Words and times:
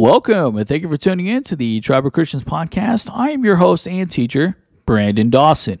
Welcome 0.00 0.56
and 0.56 0.66
thank 0.66 0.82
you 0.82 0.88
for 0.88 0.96
tuning 0.96 1.26
in 1.26 1.42
to 1.42 1.54
the 1.54 1.78
Tribe 1.82 2.06
of 2.06 2.14
Christians 2.14 2.42
podcast. 2.42 3.10
I 3.12 3.32
am 3.32 3.44
your 3.44 3.56
host 3.56 3.86
and 3.86 4.10
teacher, 4.10 4.56
Brandon 4.86 5.28
Dawson. 5.28 5.78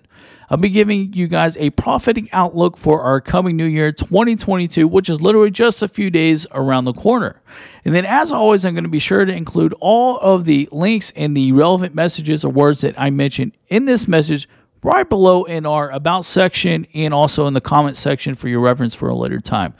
I'll 0.50 0.58
be 0.58 0.68
giving 0.68 1.14
you 1.14 1.26
guys 1.26 1.56
a 1.56 1.70
prophetic 1.70 2.28
outlook 2.30 2.76
for 2.76 3.00
our 3.00 3.22
coming 3.22 3.56
new 3.56 3.64
year 3.64 3.92
2022, 3.92 4.86
which 4.86 5.08
is 5.08 5.22
literally 5.22 5.50
just 5.50 5.80
a 5.80 5.88
few 5.88 6.10
days 6.10 6.46
around 6.52 6.84
the 6.84 6.92
corner. 6.92 7.40
And 7.82 7.94
then, 7.94 8.04
as 8.04 8.30
always, 8.30 8.66
I'm 8.66 8.74
going 8.74 8.84
to 8.84 8.90
be 8.90 8.98
sure 8.98 9.24
to 9.24 9.34
include 9.34 9.74
all 9.80 10.18
of 10.18 10.44
the 10.44 10.68
links 10.70 11.14
and 11.16 11.34
the 11.34 11.52
relevant 11.52 11.94
messages 11.94 12.44
or 12.44 12.50
words 12.50 12.82
that 12.82 13.00
I 13.00 13.08
mentioned 13.08 13.52
in 13.68 13.86
this 13.86 14.06
message 14.06 14.46
right 14.82 15.08
below 15.08 15.44
in 15.44 15.64
our 15.64 15.90
About 15.90 16.26
section 16.26 16.86
and 16.92 17.14
also 17.14 17.46
in 17.46 17.54
the 17.54 17.60
comment 17.62 17.96
section 17.96 18.34
for 18.34 18.48
your 18.48 18.60
reference 18.60 18.94
for 18.94 19.08
a 19.08 19.14
later 19.14 19.40
time. 19.40 19.72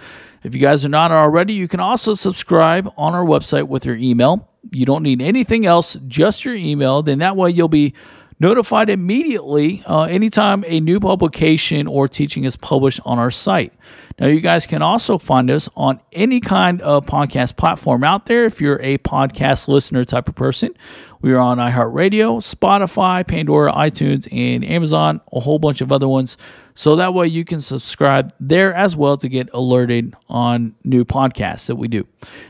If 0.42 0.54
you 0.54 0.60
guys 0.60 0.84
are 0.84 0.90
not 0.90 1.12
already, 1.12 1.52
you 1.52 1.68
can 1.68 1.80
also 1.80 2.14
subscribe 2.14 2.90
on 2.96 3.14
our 3.14 3.24
website 3.24 3.68
with 3.68 3.84
your 3.84 3.96
email. 3.96 4.48
You 4.72 4.86
don't 4.86 5.02
need 5.02 5.20
anything 5.20 5.66
else, 5.66 5.98
just 6.06 6.44
your 6.44 6.54
email. 6.54 7.02
Then 7.02 7.18
that 7.18 7.36
way 7.36 7.50
you'll 7.50 7.68
be 7.68 7.94
notified 8.40 8.88
immediately 8.88 9.82
uh, 9.86 10.02
anytime 10.04 10.64
a 10.66 10.80
new 10.80 10.98
publication 10.98 11.86
or 11.86 12.08
teaching 12.08 12.44
is 12.44 12.56
published 12.56 12.98
on 13.04 13.18
our 13.18 13.30
site. 13.30 13.72
Now, 14.18 14.26
you 14.26 14.40
guys 14.40 14.66
can 14.66 14.82
also 14.82 15.16
find 15.18 15.50
us 15.50 15.68
on 15.76 16.00
any 16.12 16.40
kind 16.40 16.82
of 16.82 17.06
podcast 17.06 17.56
platform 17.56 18.02
out 18.02 18.26
there 18.26 18.44
if 18.46 18.60
you're 18.60 18.80
a 18.82 18.98
podcast 18.98 19.68
listener 19.68 20.04
type 20.04 20.28
of 20.28 20.34
person. 20.34 20.74
We 21.22 21.32
are 21.32 21.38
on 21.38 21.58
iHeartRadio, 21.58 22.40
Spotify, 22.40 23.26
Pandora, 23.26 23.72
iTunes, 23.72 24.26
and 24.32 24.64
Amazon, 24.64 25.20
a 25.32 25.40
whole 25.40 25.58
bunch 25.58 25.80
of 25.80 25.92
other 25.92 26.08
ones. 26.08 26.36
So 26.74 26.96
that 26.96 27.12
way 27.12 27.26
you 27.26 27.44
can 27.44 27.60
subscribe 27.60 28.32
there 28.40 28.72
as 28.72 28.96
well 28.96 29.18
to 29.18 29.28
get 29.28 29.50
alerted 29.52 30.14
on 30.28 30.74
new 30.82 31.04
podcasts 31.04 31.66
that 31.66 31.76
we 31.76 31.88
do. 31.88 32.06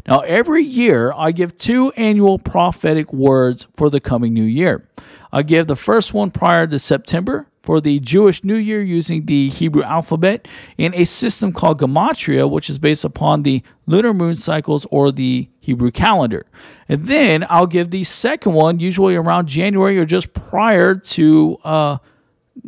Now, 0.06 0.20
every 0.20 0.62
year 0.62 1.12
I 1.16 1.32
give 1.32 1.56
two 1.56 1.90
annual 1.96 2.38
prophetic 2.38 3.12
words 3.12 3.66
for 3.76 3.90
the 3.90 4.00
coming 4.00 4.32
new 4.32 4.44
year. 4.44 4.88
I 5.32 5.42
give 5.42 5.66
the 5.66 5.76
first 5.76 6.12
one 6.12 6.30
prior 6.30 6.66
to 6.66 6.78
September 6.78 7.46
for 7.62 7.80
the 7.80 8.00
Jewish 8.00 8.42
New 8.42 8.56
Year 8.56 8.82
using 8.82 9.26
the 9.26 9.50
Hebrew 9.50 9.82
alphabet 9.82 10.48
and 10.78 10.94
a 10.94 11.04
system 11.04 11.52
called 11.52 11.80
Gematria, 11.80 12.50
which 12.50 12.70
is 12.70 12.78
based 12.78 13.04
upon 13.04 13.42
the 13.42 13.62
lunar 13.86 14.14
moon 14.14 14.36
cycles 14.36 14.86
or 14.90 15.12
the 15.12 15.48
Hebrew 15.60 15.90
calendar. 15.90 16.46
And 16.88 17.06
then 17.06 17.46
I'll 17.48 17.66
give 17.66 17.90
the 17.90 18.04
second 18.04 18.54
one, 18.54 18.80
usually 18.80 19.14
around 19.14 19.46
January 19.46 19.98
or 19.98 20.04
just 20.04 20.32
prior 20.32 20.94
to 20.94 21.58
uh, 21.64 21.98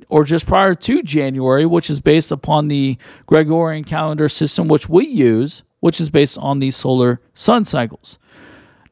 or 0.09 0.25
just 0.25 0.47
prior 0.47 0.75
to 0.75 1.03
January, 1.03 1.67
which 1.67 1.91
is 1.91 2.01
based 2.01 2.31
upon 2.31 2.69
the 2.69 2.97
Gregorian 3.27 3.85
calendar 3.85 4.29
system, 4.29 4.69
which 4.69 4.89
we 4.89 5.07
use, 5.07 5.63
which 5.81 6.01
is 6.01 6.11
based 6.11 6.39
on 6.39 6.61
the 6.61 6.71
solar 6.71 7.21
sun 7.35 7.65
cycles. 7.65 8.19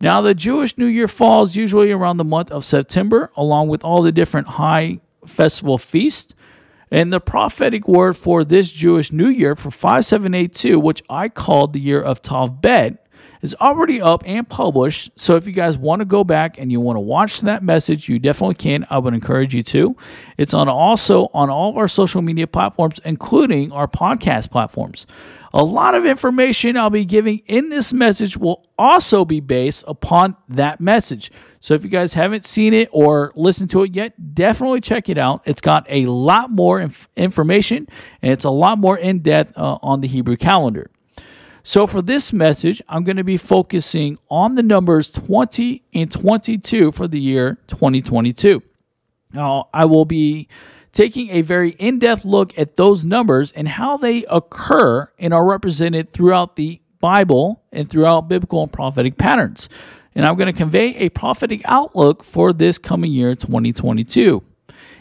Now, 0.00 0.22
the 0.22 0.34
Jewish 0.34 0.78
New 0.78 0.86
Year 0.86 1.08
falls 1.08 1.56
usually 1.56 1.92
around 1.92 2.16
the 2.16 2.24
month 2.24 2.50
of 2.50 2.64
September, 2.64 3.30
along 3.36 3.68
with 3.68 3.84
all 3.84 4.02
the 4.02 4.12
different 4.12 4.48
high 4.48 5.00
festival 5.26 5.76
feasts. 5.76 6.34
And 6.90 7.12
the 7.12 7.20
prophetic 7.20 7.86
word 7.86 8.16
for 8.16 8.42
this 8.42 8.72
Jewish 8.72 9.12
New 9.12 9.28
Year 9.28 9.54
for 9.54 9.70
5782, 9.70 10.80
which 10.80 11.04
I 11.08 11.28
called 11.28 11.72
the 11.72 11.80
year 11.80 12.00
of 12.00 12.22
Tav 12.22 12.60
Bet, 12.60 13.06
is 13.42 13.54
already 13.60 14.00
up 14.00 14.22
and 14.26 14.48
published. 14.48 15.10
So 15.16 15.36
if 15.36 15.46
you 15.46 15.52
guys 15.52 15.78
want 15.78 16.00
to 16.00 16.04
go 16.04 16.24
back 16.24 16.58
and 16.58 16.70
you 16.70 16.80
want 16.80 16.96
to 16.96 17.00
watch 17.00 17.40
that 17.42 17.62
message, 17.62 18.08
you 18.08 18.18
definitely 18.18 18.56
can. 18.56 18.86
I 18.90 18.98
would 18.98 19.14
encourage 19.14 19.54
you 19.54 19.62
to. 19.64 19.96
It's 20.36 20.54
on 20.54 20.68
also 20.68 21.30
on 21.32 21.50
all 21.50 21.70
of 21.70 21.76
our 21.76 21.88
social 21.88 22.22
media 22.22 22.46
platforms, 22.46 23.00
including 23.04 23.72
our 23.72 23.88
podcast 23.88 24.50
platforms. 24.50 25.06
A 25.52 25.64
lot 25.64 25.96
of 25.96 26.06
information 26.06 26.76
I'll 26.76 26.90
be 26.90 27.04
giving 27.04 27.38
in 27.46 27.70
this 27.70 27.92
message 27.92 28.36
will 28.36 28.64
also 28.78 29.24
be 29.24 29.40
based 29.40 29.82
upon 29.88 30.36
that 30.48 30.80
message. 30.80 31.32
So 31.58 31.74
if 31.74 31.82
you 31.82 31.90
guys 31.90 32.14
haven't 32.14 32.44
seen 32.44 32.72
it 32.72 32.88
or 32.92 33.32
listened 33.34 33.68
to 33.70 33.82
it 33.82 33.94
yet, 33.94 34.34
definitely 34.34 34.80
check 34.80 35.08
it 35.08 35.18
out. 35.18 35.42
It's 35.44 35.60
got 35.60 35.86
a 35.88 36.06
lot 36.06 36.52
more 36.52 36.80
inf- 36.80 37.08
information 37.16 37.88
and 38.22 38.32
it's 38.32 38.44
a 38.44 38.50
lot 38.50 38.78
more 38.78 38.96
in 38.96 39.20
depth 39.20 39.58
uh, 39.58 39.78
on 39.82 40.02
the 40.02 40.08
Hebrew 40.08 40.36
calendar. 40.36 40.90
So 41.62 41.86
for 41.86 42.00
this 42.00 42.32
message, 42.32 42.82
I'm 42.88 43.04
going 43.04 43.16
to 43.16 43.24
be 43.24 43.36
focusing 43.36 44.18
on 44.30 44.54
the 44.54 44.62
numbers 44.62 45.12
20 45.12 45.82
and 45.94 46.10
22 46.10 46.92
for 46.92 47.06
the 47.06 47.20
year 47.20 47.58
2022. 47.66 48.62
Now, 49.32 49.68
I 49.72 49.84
will 49.84 50.04
be 50.04 50.48
taking 50.92 51.30
a 51.30 51.42
very 51.42 51.70
in 51.72 51.98
depth 51.98 52.24
look 52.24 52.58
at 52.58 52.76
those 52.76 53.04
numbers 53.04 53.52
and 53.52 53.68
how 53.68 53.96
they 53.96 54.24
occur 54.24 55.10
and 55.18 55.32
are 55.32 55.44
represented 55.44 56.12
throughout 56.12 56.56
the 56.56 56.80
Bible 56.98 57.62
and 57.72 57.88
throughout 57.88 58.28
biblical 58.28 58.62
and 58.62 58.72
prophetic 58.72 59.16
patterns. 59.16 59.68
And 60.14 60.26
I'm 60.26 60.36
going 60.36 60.52
to 60.52 60.56
convey 60.56 60.96
a 60.96 61.08
prophetic 61.10 61.62
outlook 61.66 62.24
for 62.24 62.52
this 62.52 62.78
coming 62.78 63.12
year, 63.12 63.34
2022. 63.34 64.42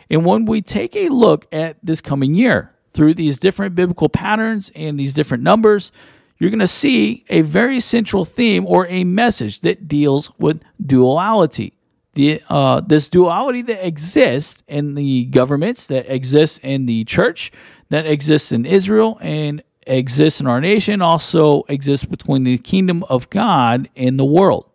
And 0.10 0.26
when 0.26 0.46
we 0.46 0.62
take 0.62 0.96
a 0.96 1.10
look 1.10 1.48
at 1.52 1.78
this 1.84 2.02
coming 2.02 2.36
year 2.36 2.74
through 2.94 3.16
these 3.16 3.40
different 3.40 3.76
biblical 3.76 4.10
patterns 4.10 4.72
and 4.76 5.00
these 5.00 5.14
different 5.14 5.44
numbers, 5.44 5.92
you're 6.40 6.50
going 6.50 6.60
to 6.60 6.68
see 6.68 7.26
a 7.30 7.42
very 7.42 7.80
central 7.82 8.24
theme 8.24 8.66
or 8.66 8.88
a 8.88 9.04
message 9.04 9.60
that 9.62 9.88
deals 9.88 10.32
with 10.40 10.62
duality. 10.84 11.74
The, 12.14 12.42
uh, 12.50 12.82
this 12.82 13.10
duality 13.10 13.62
that 13.64 13.86
exists 13.86 14.64
in 14.68 14.96
the 14.96 15.26
governments, 15.26 15.86
that 15.88 16.10
exists 16.12 16.60
in 16.64 16.86
the 16.86 17.04
church, 17.04 17.52
that 17.90 18.06
exists 18.06 18.52
in 18.52 18.66
Israel, 18.66 19.18
and 19.22 19.62
exists 19.86 20.40
in 20.40 20.48
our 20.48 20.62
nation, 20.62 21.02
also 21.02 21.64
exists 21.68 22.06
between 22.06 22.46
the 22.46 22.58
kingdom 22.58 23.04
of 23.04 23.30
God 23.30 23.90
and 23.96 24.18
the 24.20 24.26
world. 24.26 24.66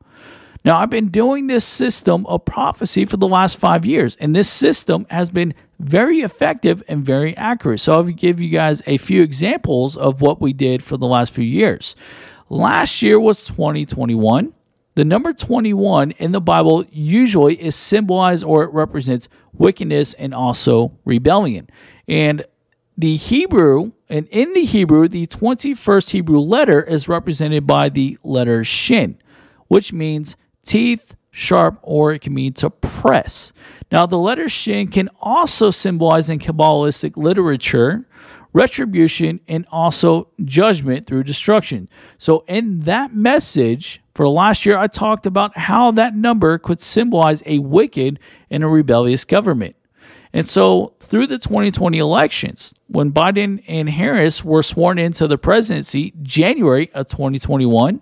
Now, 0.65 0.79
I've 0.79 0.91
been 0.91 1.09
doing 1.09 1.47
this 1.47 1.65
system 1.65 2.25
of 2.27 2.45
prophecy 2.45 3.05
for 3.05 3.19
the 3.19 3.29
last 3.29 3.59
five 3.59 3.85
years, 3.85 4.17
and 4.21 4.35
this 4.35 4.49
system 4.49 5.07
has 5.11 5.29
been 5.29 5.55
very 5.85 6.21
effective 6.21 6.83
and 6.89 7.05
very 7.05 7.37
accurate. 7.37 7.81
So, 7.81 7.93
I'll 7.95 8.03
give 8.05 8.41
you 8.41 8.49
guys 8.49 8.83
a 8.87 8.99
few 8.99 9.23
examples 9.23 9.97
of 9.97 10.21
what 10.21 10.41
we 10.41 10.53
did 10.53 10.83
for 10.83 10.97
the 10.97 11.07
last 11.07 11.33
few 11.33 11.45
years. 11.45 11.95
Last 12.49 13.03
year 13.03 13.19
was 13.19 13.45
2021. 13.47 14.53
The 14.97 15.05
number 15.05 15.33
21 15.33 16.13
in 16.13 16.33
the 16.33 16.41
Bible 16.41 16.85
usually 16.91 17.61
is 17.61 17.75
symbolized 17.75 18.45
or 18.45 18.63
it 18.63 18.73
represents 18.73 19.29
wickedness 19.53 20.15
and 20.15 20.33
also 20.33 20.97
rebellion. 21.05 21.69
And 22.07 22.45
the 22.97 23.17
Hebrew, 23.17 23.93
and 24.09 24.29
in 24.29 24.53
the 24.55 24.65
Hebrew, 24.65 25.09
the 25.09 25.27
21st 25.27 26.11
Hebrew 26.11 26.39
letter 26.39 26.83
is 26.83 27.09
represented 27.09 27.67
by 27.67 27.89
the 27.89 28.19
letter 28.23 28.63
Shin, 28.63 29.19
which 29.67 29.93
means 29.93 30.37
teeth, 30.65 31.17
sharp, 31.35 31.79
or 31.83 32.13
it 32.13 32.21
can 32.21 32.33
mean 32.33 32.53
to 32.53 32.71
press. 32.71 33.53
Now, 33.91 34.07
the 34.07 34.19
letter 34.19 34.49
Shin 34.49 34.89
can 34.89 35.11
also 35.21 35.73
symbolize 35.73 36.31
in 36.31 36.39
Kabbalistic 36.39 37.17
literature 37.17 38.07
retribution 38.53 39.41
and 39.49 39.67
also 39.73 40.29
judgment 40.45 41.09
through 41.09 41.25
destruction. 41.25 41.89
So, 42.19 42.45
in 42.47 42.81
that 42.81 43.15
message 43.15 44.01
for 44.15 44.29
last 44.29 44.65
year, 44.65 44.79
I 44.79 44.87
talked 44.87 45.27
about 45.27 45.59
how 45.59 45.91
that 45.91 46.15
number 46.15 46.57
could 46.57 46.81
symbolize 46.81 47.43
a 47.47 47.59
wicked 47.59 48.21
and 48.49 48.63
a 48.63 48.69
rebellious 48.69 49.25
government. 49.25 49.75
And 50.33 50.49
so, 50.49 50.95
through 51.01 51.27
the 51.27 51.39
2020 51.39 51.99
elections, 51.99 52.75
when 52.87 53.11
Biden 53.11 53.63
and 53.67 53.89
Harris 53.89 54.45
were 54.45 54.63
sworn 54.63 55.01
into 55.01 55.27
the 55.27 55.39
presidency 55.39 56.15
January 56.23 56.93
of 56.93 57.09
2021, 57.09 58.01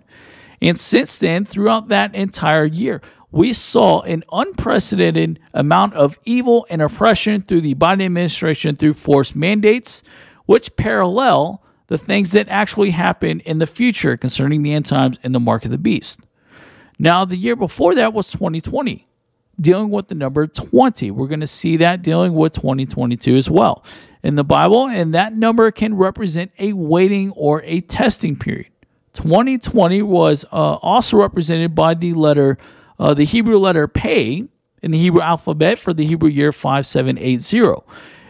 and 0.63 0.79
since 0.79 1.17
then, 1.17 1.43
throughout 1.43 1.89
that 1.89 2.15
entire 2.15 2.65
year, 2.65 3.01
we 3.33 3.51
saw 3.51 4.01
an 4.01 4.23
unprecedented 4.31 5.39
amount 5.55 5.95
of 5.95 6.19
evil 6.23 6.67
and 6.69 6.83
oppression 6.83 7.41
through 7.41 7.61
the 7.61 7.73
Biden 7.73 8.05
administration 8.05 8.75
through 8.75 8.93
forced 8.93 9.35
mandates, 9.35 10.03
which 10.45 10.75
parallel 10.75 11.63
the 11.87 11.97
things 11.97 12.31
that 12.31 12.47
actually 12.47 12.91
happen 12.91 13.39
in 13.39 13.57
the 13.57 13.65
future 13.65 14.15
concerning 14.17 14.61
the 14.61 14.71
end 14.71 14.85
times 14.85 15.17
and 15.23 15.33
the 15.33 15.39
mark 15.39 15.65
of 15.65 15.71
the 15.71 15.79
beast. 15.79 16.19
Now, 16.99 17.25
the 17.25 17.35
year 17.35 17.55
before 17.55 17.95
that 17.95 18.13
was 18.13 18.29
2020, 18.29 19.07
dealing 19.59 19.89
with 19.89 20.09
the 20.09 20.15
number 20.15 20.45
20. 20.45 21.09
We're 21.09 21.27
going 21.27 21.39
to 21.39 21.47
see 21.47 21.75
that 21.77 22.03
dealing 22.03 22.35
with 22.35 22.53
2022 22.53 23.35
as 23.35 23.49
well 23.49 23.83
in 24.21 24.35
the 24.35 24.43
Bible, 24.43 24.87
and 24.87 25.11
that 25.15 25.33
number 25.33 25.71
can 25.71 25.95
represent 25.95 26.51
a 26.59 26.73
waiting 26.73 27.31
or 27.31 27.63
a 27.63 27.81
testing 27.81 28.35
period. 28.35 28.69
2020 29.13 30.03
was 30.03 30.45
uh, 30.51 30.75
also 30.75 31.17
represented 31.17 31.73
by 31.73 31.95
the 31.95 32.13
letter, 32.13 32.59
uh, 32.99 33.13
the 33.13 33.25
Hebrew 33.25 33.57
letter 33.57 33.87
Pei 33.87 34.45
in 34.81 34.91
the 34.91 34.97
Hebrew 34.97 35.21
alphabet 35.21 35.79
for 35.79 35.93
the 35.93 36.05
Hebrew 36.05 36.29
year 36.29 36.51
5780. 36.51 37.83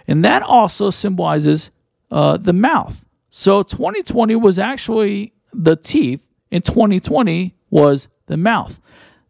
And 0.07 0.23
that 0.23 0.43
also 0.43 0.89
symbolizes 0.89 1.71
uh, 2.11 2.37
the 2.37 2.53
mouth. 2.53 3.03
So 3.29 3.63
2020 3.63 4.35
was 4.35 4.59
actually 4.59 5.33
the 5.51 5.75
teeth, 5.75 6.25
and 6.51 6.63
2020 6.63 7.55
was 7.69 8.07
the 8.27 8.37
mouth. 8.37 8.79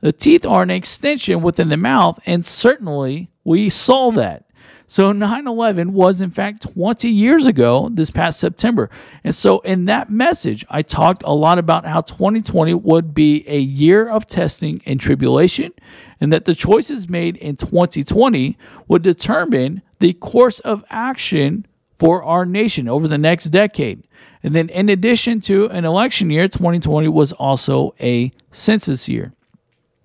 The 0.01 0.11
teeth 0.11 0.45
are 0.45 0.63
an 0.63 0.69
extension 0.69 1.41
within 1.41 1.69
the 1.69 1.77
mouth, 1.77 2.19
and 2.25 2.43
certainly 2.43 3.29
we 3.45 3.69
saw 3.69 4.11
that. 4.11 4.45
So 4.93 5.11
9 5.11 5.47
11 5.47 5.91
was, 5.91 6.21
in 6.21 6.29
fact, 6.29 6.61
20 6.71 7.09
years 7.09 7.47
ago 7.47 7.89
this 7.91 8.11
past 8.11 8.39
September. 8.39 8.91
And 9.23 9.33
so, 9.33 9.57
in 9.61 9.85
that 9.85 10.11
message, 10.11 10.63
I 10.69 10.83
talked 10.83 11.23
a 11.25 11.33
lot 11.33 11.57
about 11.57 11.87
how 11.87 12.01
2020 12.01 12.75
would 12.75 13.15
be 13.15 13.43
a 13.47 13.57
year 13.57 14.07
of 14.07 14.27
testing 14.27 14.83
and 14.85 14.99
tribulation, 14.99 15.71
and 16.21 16.31
that 16.31 16.45
the 16.45 16.53
choices 16.53 17.09
made 17.09 17.37
in 17.37 17.55
2020 17.55 18.55
would 18.87 19.01
determine 19.01 19.81
the 19.97 20.13
course 20.13 20.59
of 20.59 20.85
action 20.91 21.65
for 21.97 22.23
our 22.23 22.45
nation 22.45 22.87
over 22.87 23.07
the 23.07 23.17
next 23.17 23.45
decade. 23.45 24.03
And 24.43 24.53
then, 24.53 24.69
in 24.69 24.89
addition 24.89 25.41
to 25.41 25.71
an 25.71 25.85
election 25.85 26.29
year, 26.29 26.47
2020 26.47 27.07
was 27.07 27.31
also 27.31 27.95
a 27.99 28.31
census 28.51 29.09
year. 29.09 29.33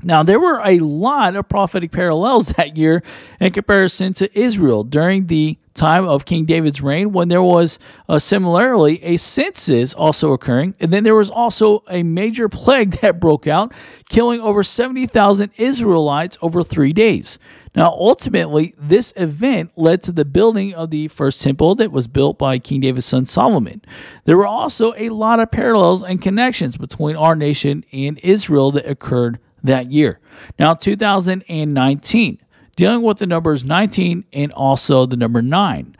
Now, 0.03 0.23
there 0.23 0.39
were 0.39 0.61
a 0.65 0.79
lot 0.79 1.35
of 1.35 1.49
prophetic 1.49 1.91
parallels 1.91 2.47
that 2.56 2.77
year 2.77 3.03
in 3.41 3.53
comparison 3.53 4.12
to 4.15 4.39
Israel 4.39 4.85
during 4.85 5.27
the 5.27 5.59
time 5.75 6.06
of 6.06 6.25
King 6.25 6.45
David's 6.45 6.81
reign, 6.81 7.12
when 7.12 7.29
there 7.29 7.43
was 7.43 7.79
uh, 8.09 8.19
similarly 8.19 9.03
a 9.03 9.17
census 9.17 9.95
also 9.95 10.33
occurring. 10.33 10.75
And 10.81 10.93
then 10.93 11.05
there 11.05 11.15
was 11.15 11.31
also 11.31 11.85
a 11.89 12.03
major 12.03 12.49
plague 12.49 12.93
that 13.00 13.21
broke 13.21 13.47
out, 13.47 13.73
killing 14.09 14.41
over 14.41 14.62
70,000 14.62 15.53
Israelites 15.56 16.37
over 16.43 16.62
three 16.62 16.93
days. 16.93 17.39
Now, 17.75 17.91
ultimately, 17.91 18.75
this 18.77 19.12
event 19.15 19.71
led 19.77 20.03
to 20.03 20.12
the 20.12 20.25
building 20.25 20.75
of 20.75 20.91
the 20.91 21.09
first 21.09 21.43
temple 21.43 21.77
that 21.77 21.93
was 21.93 22.09
built 22.09 22.39
by 22.39 22.59
King 22.59 22.81
David's 22.81 23.06
son 23.06 23.27
Solomon. 23.27 23.83
There 24.25 24.37
were 24.37 24.47
also 24.47 24.95
a 24.97 25.11
lot 25.11 25.39
of 25.39 25.50
parallels 25.53 26.03
and 26.03 26.21
connections 26.21 26.77
between 26.77 27.15
our 27.15 27.37
nation 27.37 27.85
and 27.93 28.19
Israel 28.19 28.73
that 28.73 28.89
occurred 28.89 29.39
that 29.63 29.91
year. 29.91 30.21
Now, 30.59 30.75
2019, 30.75 32.39
dealing 32.77 33.03
with 33.03 33.19
the 33.19 33.27
numbers 33.27 33.65
19 33.65 34.25
and 34.33 34.53
also 34.53 35.07
the 35.07 35.17
number 35.17 35.43
9. 35.43 35.97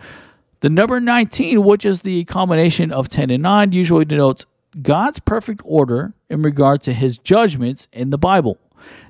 The 0.61 0.71
number 0.71 1.01
19, 1.01 1.63
which 1.63 1.85
is 1.85 2.01
the 2.01 2.25
combination 2.25 2.91
of 2.91 3.09
10 3.09 3.31
and 3.31 3.43
9, 3.43 3.73
usually 3.73 4.05
denotes 4.05 4.47
God's 4.83 5.19
perfect 5.19 5.61
order 5.65 6.15
in 6.29 6.43
regard 6.43 6.83
to 6.83 6.93
his 6.93 7.19
judgments 7.19 7.89
in 7.93 8.11
the 8.11 8.19
Bible. 8.19 8.59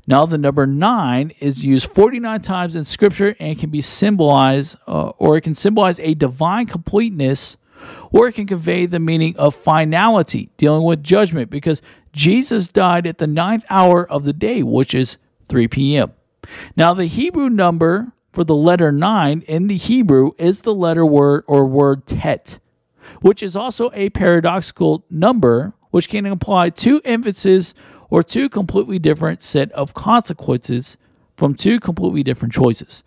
Now, 0.07 0.25
the 0.25 0.39
number 0.39 0.67
9 0.67 1.33
is 1.41 1.65
used 1.65 1.91
49 1.91 2.41
times 2.41 2.75
in 2.75 2.85
Scripture 2.85 3.37
and 3.39 3.59
can 3.59 3.71
be 3.71 3.83
symbolized, 3.83 4.77
uh, 4.87 5.11
or 5.19 5.37
it 5.37 5.43
can 5.43 5.55
symbolize 5.55 6.01
a 6.01 6.15
divine 6.15 6.67
completeness, 6.67 7.57
or 8.11 8.29
it 8.29 8.33
can 8.33 8.47
convey 8.47 8.87
the 8.87 8.99
meaning 8.99 9.37
of 9.37 9.55
finality, 9.55 10.51
dealing 10.57 10.85
with 10.85 11.03
judgment, 11.03 11.51
because 11.51 11.83
Jesus 12.19 12.67
died 12.67 13.07
at 13.07 13.19
the 13.19 13.29
ninth 13.29 13.65
hour 13.71 14.05
of 14.05 14.25
the 14.25 14.33
day, 14.33 14.61
which 14.65 14.93
is 14.93 15.19
3 15.49 15.69
p.m. 15.69 16.15
Now, 16.75 16.93
the 16.93 17.07
Hebrew 17.07 17.49
number 17.49 18.13
for 18.33 18.43
the 18.43 18.57
letter 18.57 18.91
9 18.91 19.43
in 19.43 19.69
the 19.69 19.77
Hebrew 19.77 20.33
is 20.37 20.63
the 20.63 20.75
letter 20.75 21.07
word 21.07 21.45
or 21.47 21.65
word 21.65 22.09
tet, 22.09 22.59
which 23.21 23.41
is 23.41 23.55
also 23.55 23.93
a 23.95 24.11
paradoxical 24.11 25.05
number 25.09 25.75
which 25.93 26.09
can 26.09 26.27
imply 26.27 26.71
two 26.71 27.01
emphases 27.05 27.73
or 28.11 28.25
two 28.25 28.49
completely 28.49 28.99
different 28.99 29.45
set 29.45 29.71
of 29.71 29.95
consequences 29.95 30.97
from 31.37 31.55
two 31.55 31.79
completely 31.79 32.25
different 32.25 32.53
choices. 32.53 33.05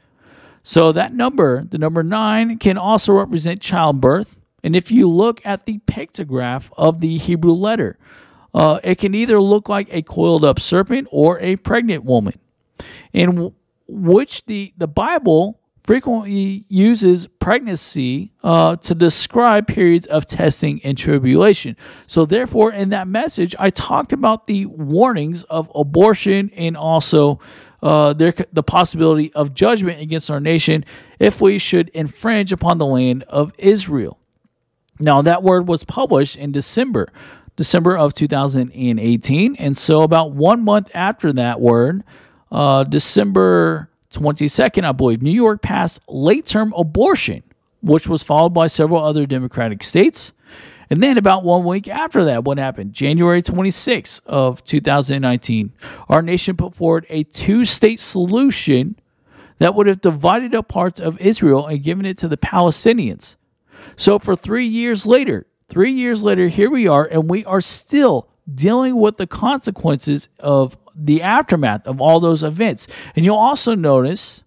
So 0.64 0.94
that 0.94 1.14
number, 1.14 1.66
the 1.66 1.78
number 1.78 2.02
9 2.02 2.60
can 2.60 2.78
also 2.78 3.12
represent 3.12 3.62
childbirth, 3.62 4.40
and 4.64 4.74
if 4.74 4.90
you 4.90 5.10
look 5.10 5.42
at 5.44 5.66
the 5.66 5.80
pictograph 5.80 6.70
of 6.78 7.02
the 7.02 7.18
Hebrew 7.18 7.52
letter, 7.52 7.98
uh, 8.54 8.80
it 8.84 8.96
can 8.96 9.16
either 9.16 9.40
look 9.42 9.70
like 9.70 9.88
a 9.92 10.02
coiled 10.02 10.46
up 10.46 10.60
serpent 10.60 11.08
or 11.12 11.40
a 11.40 11.56
pregnant 11.58 12.04
woman, 12.04 12.34
in 13.14 13.30
w- 13.30 13.54
which 13.88 14.46
the, 14.46 14.74
the 14.78 14.88
Bible 14.88 15.60
frequently 15.84 16.66
uses 16.68 17.28
pregnancy 17.40 18.32
uh, 18.44 18.76
to 18.78 18.94
describe 18.94 19.68
periods 19.68 20.06
of 20.08 20.26
testing 20.26 20.80
and 20.84 20.98
tribulation. 20.98 21.76
So, 22.08 22.26
therefore, 22.26 22.72
in 22.72 22.90
that 22.90 23.08
message, 23.08 23.56
I 23.58 23.70
talked 23.70 24.14
about 24.14 24.48
the 24.48 24.66
warnings 24.68 25.44
of 25.46 25.72
abortion 25.74 26.52
and 26.56 26.78
also 26.78 27.40
uh, 27.82 28.14
there, 28.14 28.34
the 28.54 28.64
possibility 28.64 29.34
of 29.34 29.54
judgment 29.56 30.00
against 30.00 30.30
our 30.30 30.40
nation 30.40 30.86
if 31.20 31.42
we 31.42 31.58
should 31.58 31.90
infringe 31.90 32.52
upon 32.52 32.78
the 32.78 32.86
land 32.86 33.24
of 33.24 33.52
Israel. 33.58 34.20
Now, 35.00 35.24
that 35.24 35.42
word 35.42 35.68
was 35.68 35.84
published 35.84 36.36
in 36.36 36.52
December 36.52 37.12
December 37.56 37.98
of 37.98 38.14
2018. 38.14 39.56
And 39.56 39.78
so, 39.78 40.02
about 40.02 40.32
one 40.32 40.64
month 40.64 40.90
after 40.94 41.34
that 41.34 41.60
word, 41.62 42.04
uh, 42.52 42.84
December 42.84 43.90
22nd, 44.12 44.84
I 44.84 44.92
believe, 44.92 45.22
New 45.22 45.32
York 45.32 45.62
passed 45.62 46.00
late 46.08 46.46
term 46.46 46.74
abortion, 46.76 47.44
which 47.82 48.08
was 48.08 48.24
followed 48.24 48.54
by 48.54 48.68
several 48.68 49.04
other 49.04 49.26
Democratic 49.26 49.84
states. 49.84 50.34
And 50.90 51.02
then 51.02 51.18
about 51.18 51.46
one 51.46 51.64
week 51.64 51.88
after 51.88 52.26
that, 52.26 52.44
what 52.44 52.58
happened? 52.58 52.92
January 52.92 53.42
26th 53.42 54.20
of 54.26 54.62
2019, 54.66 55.72
our 56.10 56.22
nation 56.22 56.58
put 56.58 56.76
forward 56.76 57.06
a 57.10 57.24
two-state 57.24 58.02
solution 58.02 58.98
that 59.60 59.74
would 59.74 59.88
have 59.88 60.02
divided 60.02 60.54
up 60.54 60.68
parts 60.68 61.00
of 61.00 61.18
Israel 61.22 61.66
and 61.66 61.82
given 61.82 62.06
it 62.06 62.18
to 62.18 62.28
the 62.28 62.36
Palestinians. 62.36 63.36
So 63.96 64.20
for 64.20 64.36
3 64.36 64.68
years 64.68 65.06
later, 65.06 65.46
Three 65.72 65.94
years 65.94 66.22
later, 66.22 66.50
here 66.50 66.70
we 66.70 66.86
are, 66.86 67.06
and 67.06 67.30
we 67.30 67.46
are 67.46 67.62
still 67.62 68.28
dealing 68.54 68.98
with 68.98 69.16
the 69.16 69.26
consequences 69.26 70.28
of 70.38 70.78
the 70.94 71.22
aftermath 71.22 71.88
of 71.88 72.02
all 72.02 72.20
those 72.20 72.44
events. 72.44 72.88
And 73.16 73.24
you'll 73.24 73.38
also 73.38 73.74
notice 73.74 74.44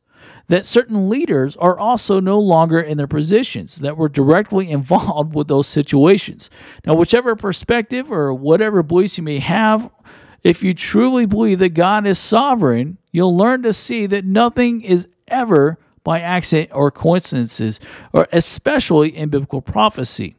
that 0.49 0.67
certain 0.67 1.09
leaders 1.09 1.57
are 1.57 1.79
also 1.79 2.21
no 2.21 2.39
longer 2.39 2.79
in 2.79 2.99
their 2.99 3.07
positions 3.07 3.77
that 3.77 3.97
were 3.97 4.11
directly 4.11 4.71
involved 4.71 5.35
with 5.35 5.49
those 5.49 5.67
situations. 5.67 6.51
Now, 6.85 6.95
whichever 6.95 7.35
perspective 7.35 8.13
or 8.13 8.35
whatever 8.35 8.83
beliefs 8.83 9.17
you 9.17 9.25
may 9.25 9.39
have, 9.39 9.91
if 10.43 10.63
you 10.63 10.75
truly 10.75 11.25
believe 11.25 11.59
that 11.61 11.71
God 11.71 12.07
is 12.07 12.19
sovereign, 12.19 12.99
you'll 13.13 13.35
learn 13.35 13.63
to 13.63 13.73
see 13.73 14.05
that 14.09 14.27
nothing 14.27 14.83
is 14.83 15.09
ever 15.29 15.79
by 16.03 16.21
accident 16.21 16.71
or 16.75 16.91
coincidences, 16.91 17.81
or 18.13 18.29
especially 18.31 19.17
in 19.17 19.31
biblical 19.31 19.63
prophecy. 19.63 20.37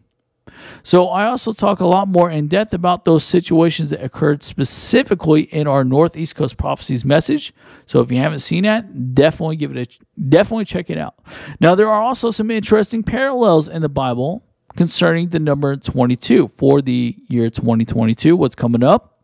So 0.84 1.08
I 1.08 1.26
also 1.26 1.52
talk 1.52 1.80
a 1.80 1.88
lot 1.88 2.08
more 2.08 2.30
in 2.30 2.48
depth 2.48 2.74
about 2.74 3.06
those 3.06 3.24
situations 3.24 3.90
that 3.90 4.04
occurred 4.04 4.44
specifically 4.44 5.44
in 5.44 5.68
our 5.68 5.84
Northeast 5.84 6.36
Coast 6.36 6.58
Prophecies 6.58 7.04
message. 7.04 7.54
So 7.86 8.02
if 8.02 8.12
you 8.12 8.20
haven't 8.20 8.40
seen 8.40 8.64
that, 8.64 9.16
definitely 9.16 9.56
give 9.56 9.76
it 9.76 9.90
a 9.90 10.30
definitely 10.30 10.66
check 10.66 10.90
it 10.90 10.98
out. 10.98 11.16
Now 11.60 11.76
there 11.76 11.90
are 11.90 12.02
also 12.02 12.32
some 12.32 12.52
interesting 12.52 13.04
parallels 13.04 13.68
in 13.68 13.82
the 13.82 13.90
Bible 13.90 14.44
concerning 14.76 15.30
the 15.30 15.40
number 15.40 15.76
22 15.76 16.50
for 16.50 16.82
the 16.82 17.16
year 17.28 17.50
2022. 17.50 18.36
What's 18.36 18.56
coming 18.56 18.84
up? 18.84 19.20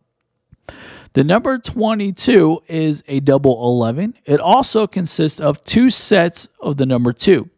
The 1.14 1.24
number 1.24 1.58
22 1.58 2.62
is 2.68 3.04
a 3.06 3.20
double 3.20 3.62
11. 3.66 4.14
It 4.24 4.40
also 4.40 4.86
consists 4.86 5.40
of 5.40 5.62
two 5.62 5.90
sets 5.90 6.48
of 6.60 6.78
the 6.78 6.86
number 6.86 7.12
2. 7.12 7.50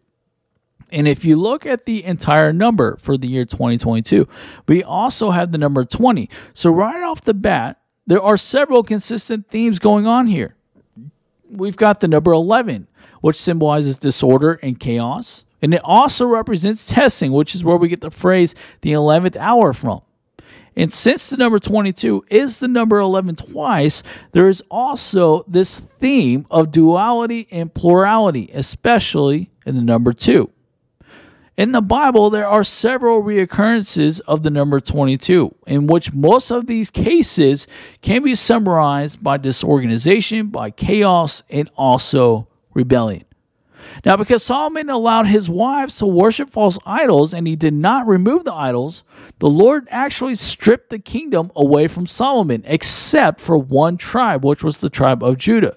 And 0.95 1.09
if 1.09 1.25
you 1.25 1.35
look 1.35 1.67
at 1.67 1.87
the 1.87 2.05
entire 2.05 2.53
number 2.53 2.97
for 3.03 3.19
the 3.19 3.27
year 3.27 3.45
2022, 3.45 4.29
we 4.69 4.85
also 4.85 5.33
have 5.33 5.51
the 5.51 5.59
number 5.59 5.85
20. 5.85 6.31
So, 6.55 6.71
right 6.71 7.03
off 7.03 7.21
the 7.21 7.35
bat, 7.35 7.81
there 8.07 8.23
are 8.23 8.37
several 8.37 8.85
consistent 8.85 9.49
themes 9.49 9.81
going 9.81 10.07
on 10.07 10.29
here. 10.29 10.55
We've 11.51 11.77
got 11.77 11.99
the 11.99 12.07
number 12.07 12.33
11, 12.33 12.87
which 13.23 13.41
symbolizes 13.41 13.97
disorder 13.97 14.61
and 14.63 14.79
chaos. 14.79 15.45
And 15.61 15.75
it 15.75 15.81
also 15.83 16.27
represents 16.27 16.87
testing, 16.87 17.33
which 17.33 17.57
is 17.57 17.65
where 17.65 17.77
we 17.77 17.89
get 17.89 18.01
the 18.01 18.11
phrase 18.13 18.55
the 18.83 18.93
11th 18.93 19.37
hour 19.37 19.73
from. 19.73 20.03
And 20.77 20.93
since 20.93 21.29
the 21.29 21.37
number 21.37 21.59
22 21.59 22.25
is 22.31 22.59
the 22.59 22.69
number 22.69 22.99
11 22.99 23.35
twice, 23.37 24.05
there 24.31 24.49
is 24.49 24.63
also 24.71 25.45
this 25.49 25.89
theme 25.99 26.47
of 26.53 26.71
duality 26.71 27.49
and 27.51 27.75
plurality, 27.75 28.49
especially 28.53 29.51
in 29.67 29.75
the 29.75 29.83
number 29.83 30.13
2. 30.13 30.51
In 31.57 31.71
the 31.71 31.81
Bible, 31.81 32.31
there 32.31 32.49
are 32.49 32.65
several 32.65 33.23
reoccurrences 33.23 34.21
of 34.27 34.43
the 34.43 34.51
number 34.51 34.81
22, 34.81 35.55
in 35.69 35.87
which 35.87 36.13
most 36.13 36.51
of 36.51 36.67
these 36.67 36.91
cases 36.91 37.69
can 38.03 38.25
be 38.25 38.35
summarized 38.35 39.23
by 39.23 39.37
disorganization, 39.37 40.49
by 40.49 40.71
chaos, 40.71 41.45
and 41.49 41.71
also 41.77 42.49
rebellion. 42.75 43.25
Now, 44.05 44.17
because 44.17 44.43
Solomon 44.43 44.91
allowed 44.91 45.29
his 45.29 45.49
wives 45.49 45.95
to 45.97 46.07
worship 46.07 46.51
false 46.51 46.77
idols 46.85 47.33
and 47.33 47.47
he 47.47 47.55
did 47.55 47.75
not 47.75 48.09
remove 48.09 48.45
the 48.45 48.53
idols, 48.53 49.05
the 49.39 49.49
Lord 49.49 49.87
actually 49.91 50.35
stripped 50.35 50.91
the 50.91 50.99
kingdom 50.99 51.53
away 51.55 51.87
from 51.87 52.09
Solomon, 52.09 52.65
except 52.67 53.41
for 53.41 53.57
one 53.57 53.97
tribe, 53.97 54.45
which 54.45 54.65
was 54.65 54.79
the 54.79 54.91
tribe 54.91 55.23
of 55.23 55.39
Judah. 55.39 55.77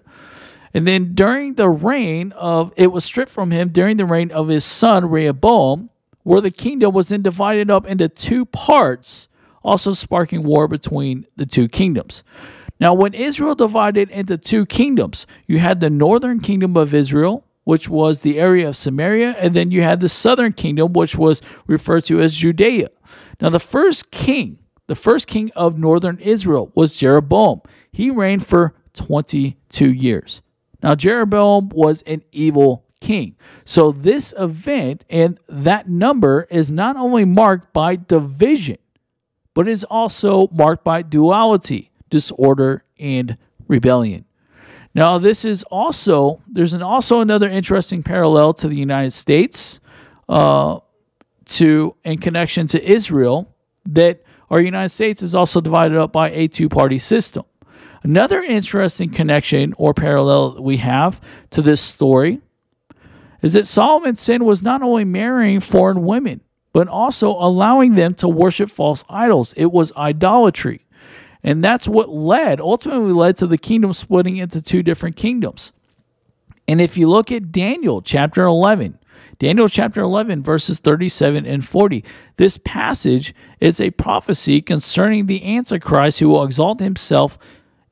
And 0.78 0.86
then 0.88 1.16
during 1.16 1.56
the 1.56 1.70
reign 1.70 2.34
of, 2.34 2.72
it 2.78 2.92
was 2.92 3.04
stripped 3.04 3.32
from 3.32 3.50
him 3.50 3.70
during 3.70 3.98
the 3.98 4.06
reign 4.06 4.30
of 4.30 4.48
his 4.48 4.64
son 4.64 5.10
Rehoboam, 5.10 5.90
where 6.22 6.40
the 6.40 6.52
kingdom 6.52 6.94
was 6.94 7.08
then 7.08 7.24
divided 7.24 7.72
up 7.72 7.88
into 7.88 8.08
two 8.08 8.46
parts, 8.46 9.28
also 9.64 9.94
sparking 9.94 10.44
war 10.44 10.68
between 10.68 11.26
the 11.36 11.48
two 11.48 11.68
kingdoms. 11.68 12.24
Now, 12.80 12.94
when 12.94 13.16
Israel 13.16 13.56
divided 13.56 14.12
into 14.12 14.38
two 14.38 14.68
kingdoms, 14.68 15.26
you 15.48 15.58
had 15.58 15.80
the 15.80 15.90
northern 15.90 16.40
kingdom 16.40 16.78
of 16.78 16.94
Israel, 16.94 17.44
which 17.64 17.90
was 17.90 18.22
the 18.22 18.40
area 18.40 18.68
of 18.68 18.76
Samaria, 18.76 19.32
and 19.40 19.56
then 19.56 19.72
you 19.72 19.82
had 19.82 20.00
the 20.00 20.08
southern 20.08 20.54
kingdom, 20.54 20.94
which 20.94 21.16
was 21.16 21.42
referred 21.66 22.06
to 22.06 22.22
as 22.22 22.36
Judea. 22.36 22.90
Now, 23.42 23.50
the 23.50 23.60
first 23.60 24.12
king, 24.12 24.60
the 24.86 24.96
first 24.96 25.26
king 25.26 25.50
of 25.56 25.80
northern 25.80 26.20
Israel 26.20 26.72
was 26.76 26.98
Jeroboam. 26.98 27.62
He 27.92 28.12
reigned 28.12 28.46
for 28.46 28.76
22 28.94 29.92
years. 29.92 30.44
Now, 30.82 30.96
Jeroboam 30.96 31.70
was 31.70 32.04
an 32.04 32.24
evil 32.32 32.86
king. 33.00 33.36
So, 33.66 33.92
this 33.92 34.34
event 34.38 35.06
and 35.10 35.40
that 35.48 35.90
number 35.90 36.48
is 36.50 36.72
not 36.72 36.96
only 36.96 37.26
marked 37.26 37.74
by 37.74 37.96
division, 37.96 38.78
but 39.54 39.68
is 39.68 39.84
also 39.86 40.48
marked 40.52 40.84
by 40.84 41.02
duality, 41.02 41.92
disorder, 42.10 42.84
and 43.00 43.38
rebellion. 43.68 44.26
Now, 44.94 45.18
this 45.20 45.46
is 45.46 45.64
also, 45.64 46.42
there's 46.48 46.74
an, 46.74 46.82
also 46.82 47.22
another 47.22 47.50
interesting 47.50 48.02
parallel 48.02 48.54
to 48.54 48.68
the 48.68 48.76
United 48.76 49.14
States 49.14 49.80
uh, 50.28 50.80
to 51.46 51.96
in 52.04 52.18
connection 52.18 52.68
to 52.68 52.84
Israel 52.84 53.54
that 53.86 54.24
our 54.50 54.60
United 54.60 54.90
States 54.90 55.22
is 55.22 55.36
also 55.36 55.62
divided 55.62 55.98
up 55.98 56.12
by 56.12 56.30
a 56.32 56.48
two 56.48 56.70
party 56.70 56.98
system. 57.00 57.44
Another 58.04 58.42
interesting 58.42 59.10
connection 59.10 59.74
or 59.78 59.94
parallel 59.94 60.62
we 60.62 60.78
have 60.78 61.20
to 61.52 61.62
this 61.62 61.82
story 61.82 62.42
is 63.42 63.54
that 63.54 63.68
Solomon's 63.68 64.22
sin 64.22 64.46
was 64.46 64.64
not 64.64 64.82
only 64.82 65.04
marrying 65.06 65.60
foreign 65.60 66.06
women, 66.06 66.42
but 66.74 66.88
also 66.88 67.32
allowing 67.32 67.96
them 67.96 68.14
to 68.16 68.28
worship 68.28 68.70
false 68.70 69.04
idols. 69.10 69.54
It 69.58 69.72
was 69.72 69.92
idolatry. 69.96 70.86
And 71.44 71.64
that's 71.64 71.88
what 71.88 72.10
led, 72.10 72.60
ultimately 72.60 73.14
led 73.14 73.38
to 73.38 73.48
the 73.48 73.58
kingdom 73.58 73.94
splitting 73.94 74.38
into 74.38 74.62
two 74.62 74.84
different 74.84 75.16
kingdoms. 75.16 75.72
And 76.68 76.82
if 76.82 76.98
you 76.98 77.08
look 77.08 77.32
at 77.32 77.52
Daniel 77.52 78.02
chapter 78.02 78.44
11, 78.44 79.00
Daniel 79.40 79.70
chapter 79.70 80.02
11, 80.02 80.44
verses 80.44 80.80
37 80.80 81.46
and 81.46 81.66
40, 81.66 82.04
this 82.38 82.58
passage 82.58 83.34
is 83.60 83.80
a 83.80 83.92
prophecy 83.92 84.62
concerning 84.62 85.28
the 85.28 85.46
Antichrist 85.46 86.20
who 86.20 86.30
will 86.30 86.44
exalt 86.44 86.80
himself 86.80 87.38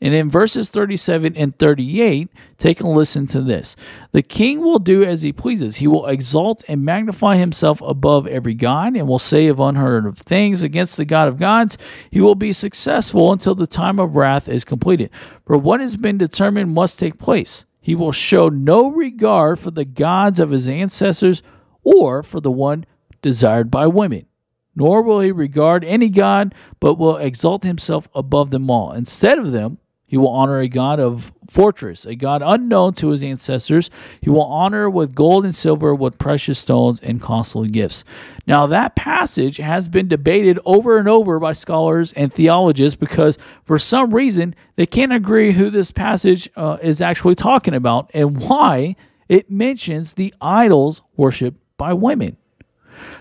and 0.05 0.13
in 0.13 0.29
verses 0.29 0.69
37 0.69 1.35
and 1.35 1.57
38, 1.57 2.29
take 2.59 2.79
a 2.79 2.87
listen 2.87 3.25
to 3.25 3.41
this. 3.41 3.75
The 4.11 4.21
king 4.21 4.61
will 4.61 4.77
do 4.77 5.03
as 5.03 5.23
he 5.23 5.33
pleases. 5.33 5.77
He 5.77 5.87
will 5.87 6.05
exalt 6.05 6.63
and 6.67 6.85
magnify 6.85 7.37
himself 7.37 7.81
above 7.81 8.27
every 8.27 8.53
god 8.53 8.95
and 8.95 9.07
will 9.07 9.17
say 9.17 9.47
of 9.47 9.59
unheard 9.59 10.05
of 10.05 10.19
things 10.19 10.61
against 10.61 10.95
the 10.95 11.05
God 11.05 11.27
of 11.27 11.39
gods. 11.39 11.75
He 12.11 12.21
will 12.21 12.35
be 12.35 12.53
successful 12.53 13.31
until 13.31 13.55
the 13.55 13.65
time 13.65 13.97
of 13.97 14.15
wrath 14.15 14.47
is 14.47 14.63
completed. 14.63 15.09
For 15.43 15.57
what 15.57 15.79
has 15.79 15.95
been 15.95 16.19
determined 16.19 16.71
must 16.71 16.99
take 16.99 17.17
place. 17.17 17.65
He 17.81 17.95
will 17.95 18.11
show 18.11 18.47
no 18.47 18.91
regard 18.91 19.57
for 19.57 19.71
the 19.71 19.85
gods 19.85 20.39
of 20.39 20.51
his 20.51 20.69
ancestors 20.69 21.41
or 21.81 22.21
for 22.21 22.39
the 22.39 22.51
one 22.51 22.85
desired 23.23 23.71
by 23.71 23.87
women 23.87 24.27
nor 24.75 25.01
will 25.01 25.21
he 25.21 25.31
regard 25.31 25.85
any 25.85 26.09
god, 26.09 26.53
but 26.81 26.95
will 26.95 27.15
exalt 27.15 27.63
himself 27.63 28.09
above 28.13 28.51
them 28.51 28.69
all. 28.69 28.91
Instead 28.91 29.39
of 29.39 29.53
them, 29.53 29.77
he 30.07 30.17
will 30.17 30.29
honor 30.29 30.59
a 30.59 30.67
god 30.67 30.99
of 30.99 31.31
fortress, 31.49 32.05
a 32.05 32.15
god 32.15 32.43
unknown 32.45 32.93
to 32.93 33.09
his 33.09 33.23
ancestors. 33.23 33.89
He 34.21 34.29
will 34.29 34.43
honor 34.43 34.89
with 34.89 35.15
gold 35.15 35.45
and 35.45 35.55
silver, 35.55 35.95
with 35.95 36.19
precious 36.19 36.59
stones 36.59 36.99
and 37.01 37.21
costly 37.21 37.69
gifts. 37.69 38.03
Now, 38.45 38.67
that 38.67 38.95
passage 38.95 39.57
has 39.57 39.89
been 39.89 40.07
debated 40.07 40.59
over 40.63 40.97
and 40.97 41.09
over 41.09 41.39
by 41.39 41.53
scholars 41.53 42.13
and 42.13 42.31
theologians 42.31 42.95
because 42.95 43.37
for 43.63 43.79
some 43.79 44.13
reason 44.13 44.55
they 44.75 44.85
can't 44.85 45.13
agree 45.13 45.53
who 45.53 45.69
this 45.69 45.91
passage 45.91 46.49
uh, 46.55 46.77
is 46.81 47.01
actually 47.01 47.35
talking 47.35 47.73
about 47.73 48.11
and 48.13 48.41
why 48.41 48.95
it 49.27 49.49
mentions 49.49 50.13
the 50.13 50.33
idols 50.39 51.01
worshipped 51.15 51.59
by 51.77 51.93
women. 51.93 52.37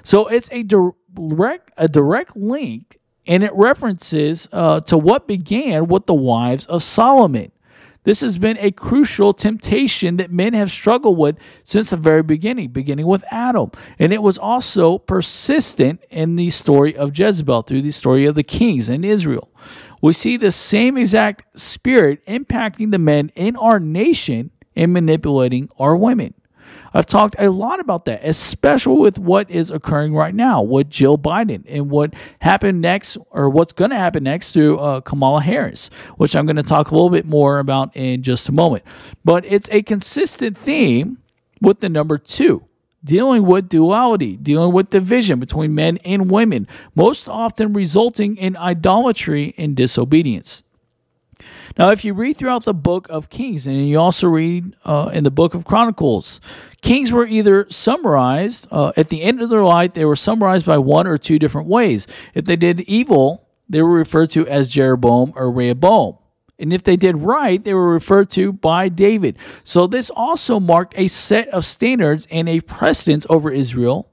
So 0.03 0.29
it's 0.29 0.49
a 0.53 0.63
direct 0.63 1.73
a 1.77 1.89
direct 1.89 2.37
link 2.37 2.99
and 3.27 3.43
it 3.43 3.53
references 3.55 4.49
uh, 4.53 4.81
to 4.81 4.99
what 4.99 5.27
began 5.27 5.87
with 5.87 6.07
the 6.07 6.15
wives 6.15 6.67
of 6.67 6.83
Solomon. 6.83 7.51
This 8.05 8.21
has 8.21 8.37
been 8.37 8.59
a 8.59 8.71
crucial 8.71 9.33
temptation 9.33 10.19
that 10.19 10.31
men 10.31 10.53
have 10.53 10.71
struggled 10.71 11.17
with 11.17 11.37
since 11.65 11.89
the 11.89 11.97
very 11.97 12.23
beginning, 12.23 12.69
beginning 12.69 13.07
with 13.07 13.25
Adam. 13.31 13.71
And 13.99 14.13
it 14.13 14.23
was 14.23 14.37
also 14.37 14.99
persistent 14.99 16.03
in 16.11 16.37
the 16.37 16.51
story 16.51 16.95
of 16.95 17.19
Jezebel 17.19 17.63
through 17.63 17.81
the 17.81 17.91
story 17.91 18.27
of 18.27 18.35
the 18.35 18.43
kings 18.43 18.91
in 18.91 19.05
Israel. 19.05 19.51
We 20.03 20.13
see 20.13 20.37
the 20.37 20.53
same 20.53 20.99
exact 20.99 21.59
spirit 21.59 22.25
impacting 22.27 22.91
the 22.91 22.99
men 22.99 23.33
in 23.35 23.57
our 23.57 23.81
nation 23.81 24.51
and 24.77 24.93
manipulating 24.93 25.71
our 25.79 25.97
women. 25.97 26.35
I've 26.97 27.07
talked 27.07 27.35
a 27.41 27.51
lot 27.51 27.81
about 27.81 28.05
that, 28.05 28.21
especially 28.23 29.01
with 29.01 29.19
what 29.19 29.51
is 29.51 29.73
occurring 29.73 30.15
right 30.15 30.35
now 30.35 30.63
with 30.63 30.89
Jill 30.89 31.19
Biden 31.19 31.65
and 31.67 31.91
what 31.91 32.15
happened 32.39 32.81
next, 32.81 33.19
or 33.31 33.51
what's 33.51 33.73
going 33.73 33.91
to 33.91 33.99
happen 33.99 34.23
next 34.23 34.53
to 34.53 34.79
uh, 34.79 35.01
Kamala 35.01 35.43
Harris, 35.43 35.91
which 36.17 36.37
I'm 36.37 36.47
going 36.47 36.55
to 36.57 36.63
talk 36.63 36.93
a 36.93 36.95
little 36.95 37.11
bit 37.11 37.27
more 37.27 37.59
about 37.59 37.95
in 37.97 38.23
just 38.23 38.49
a 38.49 38.53
moment. 38.53 38.85
But 39.25 39.45
it's 39.45 39.69
a 39.73 39.83
consistent 39.83 40.57
theme 40.57 41.19
with 41.61 41.81
the 41.81 41.89
number 41.89 42.17
two 42.17 42.65
dealing 43.05 43.45
with 43.45 43.69
duality, 43.69 44.37
dealing 44.37 44.73
with 44.73 44.89
division 44.89 45.39
between 45.39 45.75
men 45.75 45.99
and 45.99 46.31
women, 46.31 46.67
most 46.95 47.29
often 47.29 47.75
resulting 47.75 48.37
in 48.37 48.57
idolatry 48.57 49.55
and 49.59 49.77
disobedience. 49.77 50.63
Now, 51.79 51.91
if 51.91 52.05
you 52.05 52.15
read 52.15 52.37
throughout 52.37 52.65
the 52.65 52.75
book 52.75 53.07
of 53.11 53.31
Kings 53.31 53.67
and 53.67 53.89
you 53.89 53.99
also 53.99 54.29
read 54.29 54.75
uh, 54.85 55.11
in 55.13 55.25
the 55.25 55.31
book 55.31 55.55
of 55.55 55.65
Chronicles, 55.65 56.41
kings 56.83 57.13
were 57.13 57.27
either 57.27 57.67
summarized 57.71 58.69
uh, 58.71 58.93
at 58.97 59.09
the 59.09 59.23
end 59.23 59.41
of 59.41 59.51
their 59.51 59.65
life, 59.65 59.95
they 59.95 60.05
were 60.05 60.17
summarized 60.17 60.67
by 60.67 60.79
one 60.79 61.07
or 61.07 61.19
two 61.19 61.39
different 61.39 61.69
ways. 61.69 62.07
If 62.35 62.45
they 62.45 62.57
did 62.57 62.81
evil, 62.83 63.49
they 63.69 63.83
were 63.83 63.95
referred 63.95 64.31
to 64.31 64.47
as 64.47 64.69
Jeroboam 64.69 65.33
or 65.35 65.51
Rehoboam. 65.51 66.19
And 66.59 66.73
if 66.73 66.85
they 66.85 66.97
did 66.97 67.17
right, 67.17 67.63
they 67.63 67.75
were 67.75 67.93
referred 67.93 68.31
to 68.31 68.53
by 68.53 68.89
David. 68.89 69.37
So 69.65 69.87
this 69.87 70.11
also 70.11 70.61
marked 70.61 70.95
a 70.97 71.09
set 71.09 71.49
of 71.49 71.67
standards 71.67 72.29
and 72.31 72.49
a 72.49 72.61
precedence 72.61 73.27
over 73.29 73.51
Israel 73.51 74.09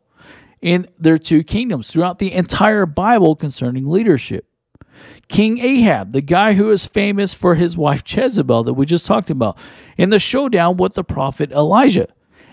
in 0.62 0.88
their 0.98 1.18
two 1.18 1.44
kingdoms 1.44 1.90
throughout 1.90 2.20
the 2.20 2.34
entire 2.34 2.86
Bible 2.86 3.36
concerning 3.36 3.88
leadership. 3.88 4.46
King 5.28 5.60
Ahab, 5.60 6.12
the 6.12 6.22
guy 6.22 6.54
who 6.54 6.72
is 6.72 6.86
famous 6.86 7.34
for 7.34 7.56
his 7.56 7.78
wife 7.78 8.04
Jezebel 8.06 8.64
that 8.64 8.74
we 8.74 8.86
just 8.86 9.06
talked 9.06 9.30
about, 9.30 9.58
in 9.98 10.10
the 10.10 10.20
showdown 10.20 10.78
with 10.78 10.94
the 10.94 11.04
prophet 11.04 11.52
Elijah. 11.52 12.08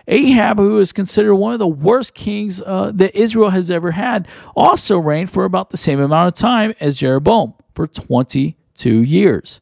Ahab, 0.07 0.57
who 0.57 0.79
is 0.79 0.93
considered 0.93 1.35
one 1.35 1.53
of 1.53 1.59
the 1.59 1.69
worst 1.69 2.15
kings 2.15 2.63
uh, 2.63 2.91
that 2.95 3.15
Israel 3.15 3.51
has 3.51 3.71
ever 3.71 3.91
had, 3.91 4.27
also 4.57 4.97
reigned 4.97 5.31
for 5.31 5.45
about 5.45 5.71
the 5.71 5.77
same 5.77 6.01
amount 6.01 6.29
of 6.29 6.35
time 6.35 6.73
as 6.81 6.97
Jeroboam, 6.99 7.55
for 7.75 7.87
22 7.87 9.03
years. 9.03 9.61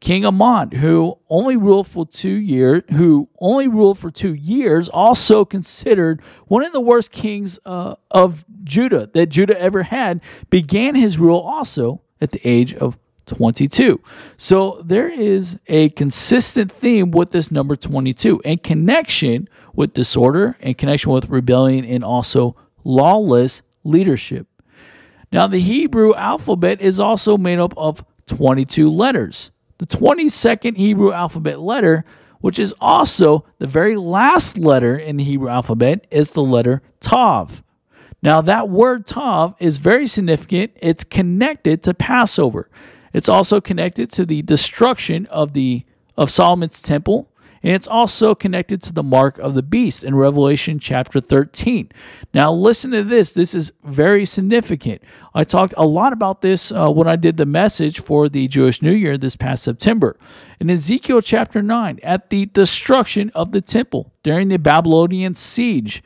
King 0.00 0.26
Amon, 0.26 0.72
who 0.72 1.18
only 1.30 1.56
ruled 1.56 1.86
for 1.88 2.06
two 2.06 2.34
years, 2.34 2.82
who 2.90 3.28
only 3.40 3.66
ruled 3.66 3.98
for 3.98 4.10
two 4.10 4.34
years, 4.34 4.88
also 4.88 5.44
considered 5.44 6.20
one 6.48 6.62
of 6.64 6.72
the 6.72 6.80
worst 6.80 7.10
kings 7.10 7.58
uh, 7.64 7.94
of 8.10 8.44
Judah 8.62 9.08
that 9.14 9.30
Judah 9.30 9.58
ever 9.58 9.84
had, 9.84 10.20
began 10.50 10.94
his 10.96 11.16
rule 11.16 11.40
also 11.40 12.02
at 12.20 12.32
the 12.32 12.40
age 12.44 12.74
of 12.74 12.98
22. 13.26 14.00
So 14.36 14.82
there 14.84 15.08
is 15.08 15.58
a 15.66 15.90
consistent 15.90 16.70
theme 16.70 17.10
with 17.10 17.32
this 17.32 17.50
number 17.50 17.76
22 17.76 18.40
and 18.44 18.62
connection 18.62 19.48
with 19.74 19.94
disorder 19.94 20.56
and 20.60 20.78
connection 20.78 21.12
with 21.12 21.28
rebellion 21.28 21.84
and 21.84 22.04
also 22.04 22.56
lawless 22.84 23.62
leadership. 23.84 24.46
Now, 25.32 25.46
the 25.46 25.60
Hebrew 25.60 26.14
alphabet 26.14 26.80
is 26.80 27.00
also 27.00 27.36
made 27.36 27.58
up 27.58 27.74
of 27.76 28.04
22 28.26 28.90
letters. 28.90 29.50
The 29.78 29.86
22nd 29.86 30.76
Hebrew 30.76 31.12
alphabet 31.12 31.60
letter, 31.60 32.04
which 32.40 32.58
is 32.58 32.74
also 32.80 33.44
the 33.58 33.66
very 33.66 33.96
last 33.96 34.56
letter 34.56 34.96
in 34.96 35.16
the 35.16 35.24
Hebrew 35.24 35.48
alphabet, 35.48 36.06
is 36.10 36.30
the 36.30 36.42
letter 36.42 36.80
Tav. 37.00 37.62
Now, 38.22 38.40
that 38.40 38.68
word 38.68 39.06
Tav 39.06 39.54
is 39.60 39.78
very 39.78 40.06
significant. 40.06 40.72
It's 40.76 41.04
connected 41.04 41.82
to 41.84 41.94
Passover. 41.94 42.70
It's 43.12 43.28
also 43.28 43.60
connected 43.60 44.10
to 44.12 44.26
the 44.26 44.42
destruction 44.42 45.26
of 45.26 45.52
the 45.52 45.84
of 46.16 46.30
Solomon's 46.30 46.80
temple, 46.80 47.28
and 47.62 47.74
it's 47.74 47.86
also 47.86 48.34
connected 48.34 48.82
to 48.82 48.92
the 48.92 49.02
mark 49.02 49.38
of 49.38 49.54
the 49.54 49.62
beast 49.62 50.04
in 50.04 50.14
Revelation 50.14 50.78
chapter 50.78 51.20
13. 51.20 51.90
Now, 52.32 52.52
listen 52.52 52.90
to 52.92 53.02
this. 53.02 53.32
This 53.32 53.54
is 53.54 53.72
very 53.84 54.24
significant. 54.24 55.02
I 55.34 55.44
talked 55.44 55.74
a 55.76 55.86
lot 55.86 56.12
about 56.12 56.42
this 56.42 56.70
uh, 56.70 56.90
when 56.90 57.08
I 57.08 57.16
did 57.16 57.36
the 57.36 57.46
message 57.46 58.00
for 58.00 58.28
the 58.28 58.48
Jewish 58.48 58.82
New 58.82 58.92
Year 58.92 59.18
this 59.18 59.36
past 59.36 59.64
September. 59.64 60.16
In 60.60 60.70
Ezekiel 60.70 61.20
chapter 61.20 61.60
9, 61.60 62.00
at 62.02 62.30
the 62.30 62.46
destruction 62.46 63.30
of 63.34 63.52
the 63.52 63.60
temple 63.60 64.12
during 64.22 64.48
the 64.48 64.58
Babylonian 64.58 65.34
siege, 65.34 66.02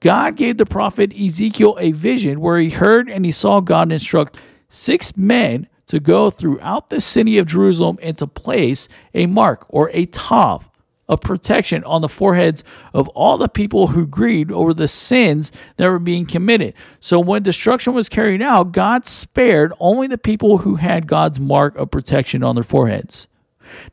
God 0.00 0.36
gave 0.36 0.56
the 0.56 0.66
prophet 0.66 1.12
Ezekiel 1.14 1.76
a 1.78 1.92
vision 1.92 2.40
where 2.40 2.58
he 2.58 2.70
heard 2.70 3.08
and 3.10 3.24
he 3.24 3.32
saw 3.32 3.60
God 3.60 3.92
instruct 3.92 4.36
six 4.68 5.16
men 5.16 5.68
to 5.86 6.00
go 6.00 6.30
throughout 6.30 6.88
the 6.88 7.00
city 7.00 7.36
of 7.36 7.46
Jerusalem 7.46 7.98
and 8.00 8.16
to 8.18 8.26
place 8.26 8.88
a 9.12 9.26
mark 9.26 9.66
or 9.68 9.90
a 9.92 10.06
tav, 10.06 10.70
of 11.10 11.20
protection 11.20 11.82
on 11.82 12.02
the 12.02 12.08
foreheads 12.08 12.62
of 12.94 13.08
all 13.08 13.36
the 13.36 13.48
people 13.48 13.88
who 13.88 14.06
grieved 14.06 14.52
over 14.52 14.72
the 14.72 14.86
sins 14.86 15.50
that 15.76 15.88
were 15.88 15.98
being 15.98 16.24
committed. 16.24 16.72
So 17.00 17.18
when 17.18 17.42
destruction 17.42 17.94
was 17.94 18.08
carried 18.08 18.40
out, 18.40 18.70
God 18.70 19.08
spared 19.08 19.72
only 19.80 20.06
the 20.06 20.16
people 20.16 20.58
who 20.58 20.76
had 20.76 21.08
God's 21.08 21.40
mark 21.40 21.74
of 21.76 21.90
protection 21.90 22.44
on 22.44 22.54
their 22.54 22.62
foreheads. 22.62 23.26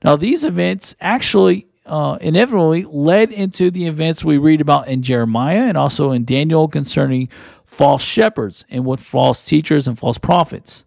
Now, 0.03 0.15
these 0.15 0.43
events 0.43 0.95
actually 1.01 1.65
uh, 1.87 2.17
inevitably 2.21 2.83
led 2.83 3.31
into 3.31 3.71
the 3.71 3.87
events 3.87 4.23
we 4.23 4.37
read 4.37 4.61
about 4.61 4.87
in 4.87 5.01
Jeremiah 5.01 5.63
and 5.63 5.77
also 5.77 6.11
in 6.11 6.25
Daniel 6.25 6.67
concerning 6.67 7.29
false 7.65 8.01
shepherds 8.01 8.65
and 8.69 8.85
with 8.85 8.99
false 8.99 9.43
teachers 9.43 9.87
and 9.87 9.97
false 9.97 10.17
prophets. 10.17 10.83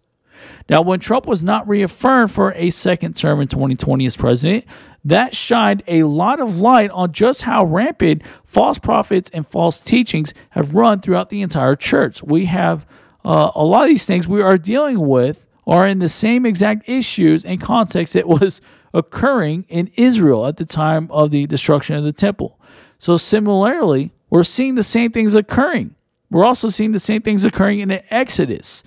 Now, 0.69 0.81
when 0.81 0.99
Trump 0.99 1.25
was 1.25 1.43
not 1.43 1.67
reaffirmed 1.67 2.31
for 2.31 2.53
a 2.53 2.69
second 2.69 3.15
term 3.15 3.41
in 3.41 3.47
2020 3.47 4.05
as 4.05 4.17
president, 4.17 4.65
that 5.03 5.35
shined 5.35 5.83
a 5.87 6.03
lot 6.03 6.39
of 6.39 6.57
light 6.57 6.91
on 6.91 7.11
just 7.11 7.43
how 7.43 7.65
rampant 7.65 8.21
false 8.45 8.77
prophets 8.77 9.29
and 9.33 9.47
false 9.47 9.79
teachings 9.79 10.33
have 10.51 10.75
run 10.75 10.99
throughout 10.99 11.29
the 11.29 11.41
entire 11.41 11.75
church. 11.75 12.21
We 12.23 12.45
have 12.45 12.85
uh, 13.25 13.51
a 13.55 13.63
lot 13.63 13.83
of 13.83 13.89
these 13.89 14.05
things 14.05 14.27
we 14.27 14.41
are 14.41 14.57
dealing 14.57 15.07
with 15.07 15.47
are 15.65 15.87
in 15.87 15.99
the 15.99 16.09
same 16.09 16.45
exact 16.45 16.87
issues 16.87 17.45
and 17.45 17.61
context 17.61 18.15
it 18.15 18.27
was 18.27 18.61
occurring 18.93 19.65
in 19.69 19.91
Israel 19.95 20.45
at 20.47 20.57
the 20.57 20.65
time 20.65 21.07
of 21.11 21.31
the 21.31 21.47
destruction 21.47 21.95
of 21.95 22.03
the 22.03 22.13
temple. 22.13 22.59
So, 22.99 23.17
similarly, 23.17 24.11
we're 24.29 24.43
seeing 24.43 24.75
the 24.75 24.83
same 24.83 25.11
things 25.11 25.35
occurring. 25.35 25.95
We're 26.29 26.45
also 26.45 26.69
seeing 26.69 26.91
the 26.91 26.99
same 26.99 27.21
things 27.21 27.43
occurring 27.43 27.79
in 27.79 27.89
the 27.89 28.13
Exodus 28.13 28.83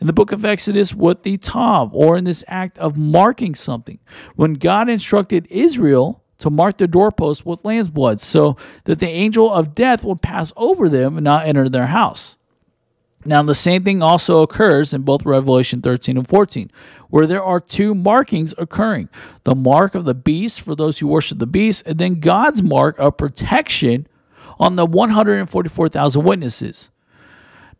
in 0.00 0.06
the 0.06 0.12
book 0.12 0.32
of 0.32 0.44
Exodus 0.44 0.94
with 0.94 1.22
the 1.22 1.36
Tav, 1.36 1.94
or 1.94 2.16
in 2.16 2.24
this 2.24 2.44
act 2.46 2.78
of 2.78 2.96
marking 2.96 3.54
something. 3.54 3.98
When 4.36 4.54
God 4.54 4.88
instructed 4.88 5.46
Israel 5.50 6.22
to 6.38 6.50
mark 6.50 6.78
their 6.78 6.86
doorposts 6.86 7.44
with 7.44 7.64
lamb's 7.64 7.88
blood 7.88 8.20
so 8.20 8.56
that 8.84 9.00
the 9.00 9.08
angel 9.08 9.52
of 9.52 9.74
death 9.74 10.04
would 10.04 10.22
pass 10.22 10.52
over 10.56 10.88
them 10.88 11.16
and 11.16 11.24
not 11.24 11.46
enter 11.46 11.68
their 11.68 11.88
house. 11.88 12.36
Now, 13.24 13.42
the 13.42 13.54
same 13.54 13.82
thing 13.82 14.02
also 14.02 14.42
occurs 14.42 14.94
in 14.94 15.02
both 15.02 15.24
Revelation 15.24 15.82
13 15.82 16.16
and 16.16 16.28
14, 16.28 16.70
where 17.10 17.26
there 17.26 17.42
are 17.42 17.60
two 17.60 17.94
markings 17.94 18.54
occurring 18.56 19.08
the 19.44 19.54
mark 19.54 19.94
of 19.94 20.04
the 20.04 20.14
beast 20.14 20.60
for 20.60 20.74
those 20.74 20.98
who 20.98 21.08
worship 21.08 21.38
the 21.38 21.46
beast, 21.46 21.82
and 21.84 21.98
then 21.98 22.20
God's 22.20 22.62
mark 22.62 22.98
of 22.98 23.16
protection 23.16 24.06
on 24.58 24.76
the 24.76 24.86
144,000 24.86 26.24
witnesses. 26.24 26.90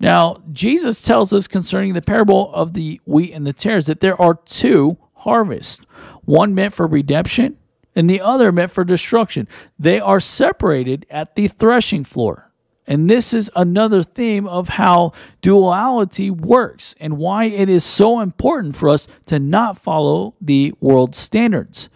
Now, 0.00 0.42
Jesus 0.52 1.02
tells 1.02 1.33
us 1.33 1.49
concerning 1.49 1.95
the 1.95 2.02
parable 2.02 2.52
of 2.52 2.75
the 2.75 3.00
wheat 3.04 3.33
and 3.33 3.47
the 3.47 3.52
tares 3.52 3.87
that 3.87 4.00
there 4.00 4.21
are 4.21 4.35
two 4.45 4.99
harvests 5.14 5.85
one 6.25 6.54
meant 6.54 6.75
for 6.75 6.87
redemption 6.87 7.57
and 7.97 8.09
the 8.09 8.21
other 8.21 8.52
meant 8.52 8.71
for 8.71 8.85
destruction. 8.85 9.49
They 9.78 9.99
are 9.99 10.21
separated 10.21 11.07
at 11.11 11.35
the 11.35 11.49
threshing 11.49 12.04
floor. 12.04 12.48
And 12.88 13.09
this 13.09 13.35
is 13.35 13.50
another 13.54 14.02
theme 14.02 14.47
of 14.49 14.71
how 14.71 15.12
duality 15.42 16.30
works 16.30 16.95
and 16.99 17.18
why 17.18 17.45
it 17.45 17.68
is 17.68 17.85
so 17.85 18.18
important 18.21 18.76
for 18.76 18.88
us 18.88 19.07
to 19.26 19.38
not 19.38 19.76
follow 19.76 20.35
the 20.40 20.73
world 20.80 21.14
standards. 21.14 21.90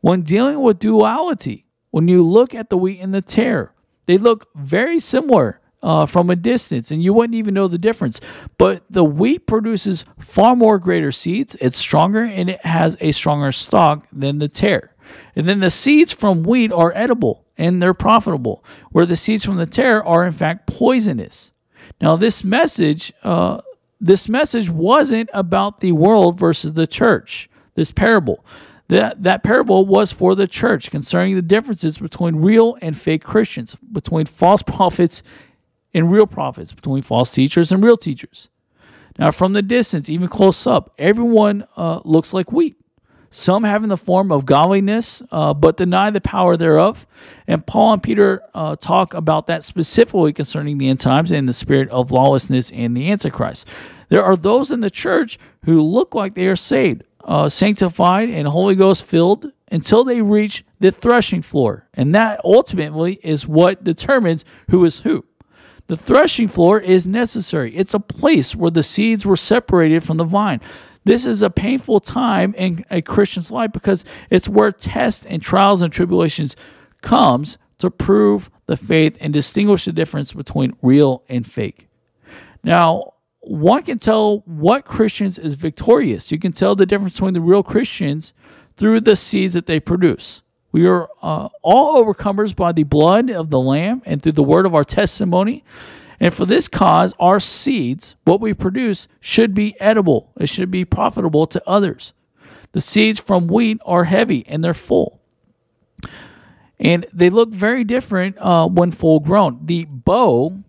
When 0.00 0.22
dealing 0.22 0.62
with 0.62 0.78
duality, 0.78 1.66
when 1.90 2.08
you 2.08 2.26
look 2.26 2.54
at 2.54 2.70
the 2.70 2.78
wheat 2.78 2.98
and 2.98 3.12
the 3.12 3.20
tare, 3.20 3.74
they 4.06 4.16
look 4.16 4.48
very 4.56 4.98
similar 4.98 5.60
uh, 5.82 6.06
from 6.06 6.30
a 6.30 6.36
distance, 6.36 6.90
and 6.90 7.02
you 7.02 7.12
wouldn't 7.12 7.36
even 7.36 7.52
know 7.52 7.68
the 7.68 7.76
difference. 7.76 8.18
But 8.56 8.84
the 8.88 9.04
wheat 9.04 9.46
produces 9.46 10.06
far 10.18 10.56
more 10.56 10.78
greater 10.78 11.12
seeds. 11.12 11.56
It's 11.60 11.76
stronger 11.76 12.24
and 12.24 12.48
it 12.48 12.64
has 12.64 12.96
a 13.00 13.12
stronger 13.12 13.52
stalk 13.52 14.06
than 14.10 14.38
the 14.38 14.48
tare. 14.48 14.94
And 15.36 15.46
then 15.46 15.60
the 15.60 15.70
seeds 15.70 16.10
from 16.10 16.42
wheat 16.42 16.72
are 16.72 16.92
edible 16.96 17.44
and 17.58 17.82
they're 17.82 17.92
profitable, 17.92 18.64
where 18.90 19.04
the 19.04 19.16
seeds 19.16 19.44
from 19.44 19.56
the 19.56 19.66
tare 19.66 20.02
are 20.04 20.24
in 20.24 20.32
fact 20.32 20.66
poisonous. 20.66 21.52
Now, 22.00 22.16
this 22.16 22.44
message, 22.44 23.12
uh, 23.24 23.60
this 24.00 24.28
message 24.28 24.70
wasn't 24.70 25.28
about 25.34 25.80
the 25.80 25.92
world 25.92 26.38
versus 26.38 26.74
the 26.74 26.86
church. 26.86 27.50
This 27.74 27.90
parable, 27.90 28.44
that 28.88 29.22
that 29.22 29.42
parable 29.42 29.84
was 29.86 30.12
for 30.12 30.34
the 30.34 30.46
church 30.46 30.90
concerning 30.90 31.34
the 31.34 31.42
differences 31.42 31.98
between 31.98 32.36
real 32.36 32.76
and 32.80 32.98
fake 32.98 33.22
Christians, 33.22 33.76
between 33.92 34.26
false 34.26 34.62
prophets 34.66 35.22
and 35.92 36.10
real 36.10 36.26
prophets, 36.26 36.72
between 36.72 37.02
false 37.02 37.32
teachers 37.32 37.72
and 37.72 37.82
real 37.82 37.96
teachers. 37.96 38.48
Now, 39.18 39.32
from 39.32 39.52
the 39.52 39.62
distance, 39.62 40.08
even 40.08 40.28
close 40.28 40.66
up, 40.66 40.94
everyone 40.96 41.66
uh, 41.76 42.00
looks 42.04 42.32
like 42.32 42.52
wheat. 42.52 42.76
Some 43.30 43.64
have 43.64 43.82
in 43.82 43.88
the 43.88 43.96
form 43.96 44.32
of 44.32 44.46
godliness, 44.46 45.22
uh, 45.30 45.52
but 45.54 45.76
deny 45.76 46.10
the 46.10 46.20
power 46.20 46.56
thereof. 46.56 47.06
And 47.46 47.66
Paul 47.66 47.94
and 47.94 48.02
Peter 48.02 48.42
uh, 48.54 48.76
talk 48.76 49.12
about 49.12 49.46
that 49.48 49.62
specifically 49.62 50.32
concerning 50.32 50.78
the 50.78 50.88
end 50.88 51.00
times 51.00 51.30
and 51.30 51.48
the 51.48 51.52
spirit 51.52 51.90
of 51.90 52.10
lawlessness 52.10 52.70
and 52.72 52.96
the 52.96 53.10
Antichrist. 53.10 53.66
There 54.08 54.24
are 54.24 54.36
those 54.36 54.70
in 54.70 54.80
the 54.80 54.90
church 54.90 55.38
who 55.64 55.82
look 55.82 56.14
like 56.14 56.34
they 56.34 56.46
are 56.46 56.56
saved, 56.56 57.04
uh, 57.24 57.48
sanctified, 57.48 58.30
and 58.30 58.48
Holy 58.48 58.74
Ghost 58.74 59.04
filled 59.04 59.52
until 59.70 60.04
they 60.04 60.22
reach 60.22 60.64
the 60.80 60.90
threshing 60.90 61.42
floor. 61.42 61.86
And 61.92 62.14
that 62.14 62.40
ultimately 62.42 63.20
is 63.22 63.46
what 63.46 63.84
determines 63.84 64.44
who 64.70 64.84
is 64.86 65.00
who. 65.00 65.26
The 65.88 65.96
threshing 65.96 66.48
floor 66.48 66.80
is 66.80 67.06
necessary. 67.06 67.74
It's 67.76 67.94
a 67.94 68.00
place 68.00 68.54
where 68.54 68.70
the 68.70 68.82
seeds 68.82 69.24
were 69.24 69.36
separated 69.36 70.04
from 70.04 70.18
the 70.18 70.24
vine. 70.24 70.60
This 71.08 71.24
is 71.24 71.40
a 71.40 71.48
painful 71.48 72.00
time 72.00 72.52
in 72.52 72.84
a 72.90 73.00
Christian's 73.00 73.50
life 73.50 73.72
because 73.72 74.04
it's 74.28 74.46
where 74.46 74.70
tests 74.70 75.24
and 75.24 75.40
trials 75.40 75.80
and 75.80 75.90
tribulations 75.90 76.54
comes 77.00 77.56
to 77.78 77.90
prove 77.90 78.50
the 78.66 78.76
faith 78.76 79.16
and 79.18 79.32
distinguish 79.32 79.86
the 79.86 79.92
difference 79.92 80.34
between 80.34 80.76
real 80.82 81.22
and 81.26 81.50
fake. 81.50 81.88
Now, 82.62 83.14
one 83.40 83.84
can 83.84 83.98
tell 83.98 84.40
what 84.44 84.84
Christians 84.84 85.38
is 85.38 85.54
victorious. 85.54 86.30
You 86.30 86.38
can 86.38 86.52
tell 86.52 86.76
the 86.76 86.84
difference 86.84 87.14
between 87.14 87.32
the 87.32 87.40
real 87.40 87.62
Christians 87.62 88.34
through 88.76 89.00
the 89.00 89.16
seeds 89.16 89.54
that 89.54 89.64
they 89.64 89.80
produce. 89.80 90.42
We 90.72 90.86
are 90.86 91.08
uh, 91.22 91.48
all 91.62 92.04
overcomers 92.04 92.54
by 92.54 92.72
the 92.72 92.82
blood 92.82 93.30
of 93.30 93.48
the 93.48 93.60
Lamb 93.60 94.02
and 94.04 94.22
through 94.22 94.32
the 94.32 94.42
word 94.42 94.66
of 94.66 94.74
our 94.74 94.84
testimony. 94.84 95.64
And 96.20 96.34
for 96.34 96.46
this 96.46 96.68
cause, 96.68 97.14
our 97.20 97.38
seeds, 97.38 98.16
what 98.24 98.40
we 98.40 98.52
produce, 98.52 99.08
should 99.20 99.54
be 99.54 99.78
edible. 99.80 100.32
It 100.38 100.48
should 100.48 100.70
be 100.70 100.84
profitable 100.84 101.46
to 101.46 101.62
others. 101.68 102.12
The 102.72 102.80
seeds 102.80 103.18
from 103.18 103.46
wheat 103.46 103.80
are 103.86 104.04
heavy 104.04 104.44
and 104.46 104.62
they're 104.62 104.74
full. 104.74 105.20
And 106.78 107.06
they 107.12 107.30
look 107.30 107.50
very 107.50 107.84
different 107.84 108.36
uh, 108.38 108.68
when 108.68 108.92
full 108.92 109.20
grown. 109.20 109.60
The 109.64 109.84
bow 109.84 110.62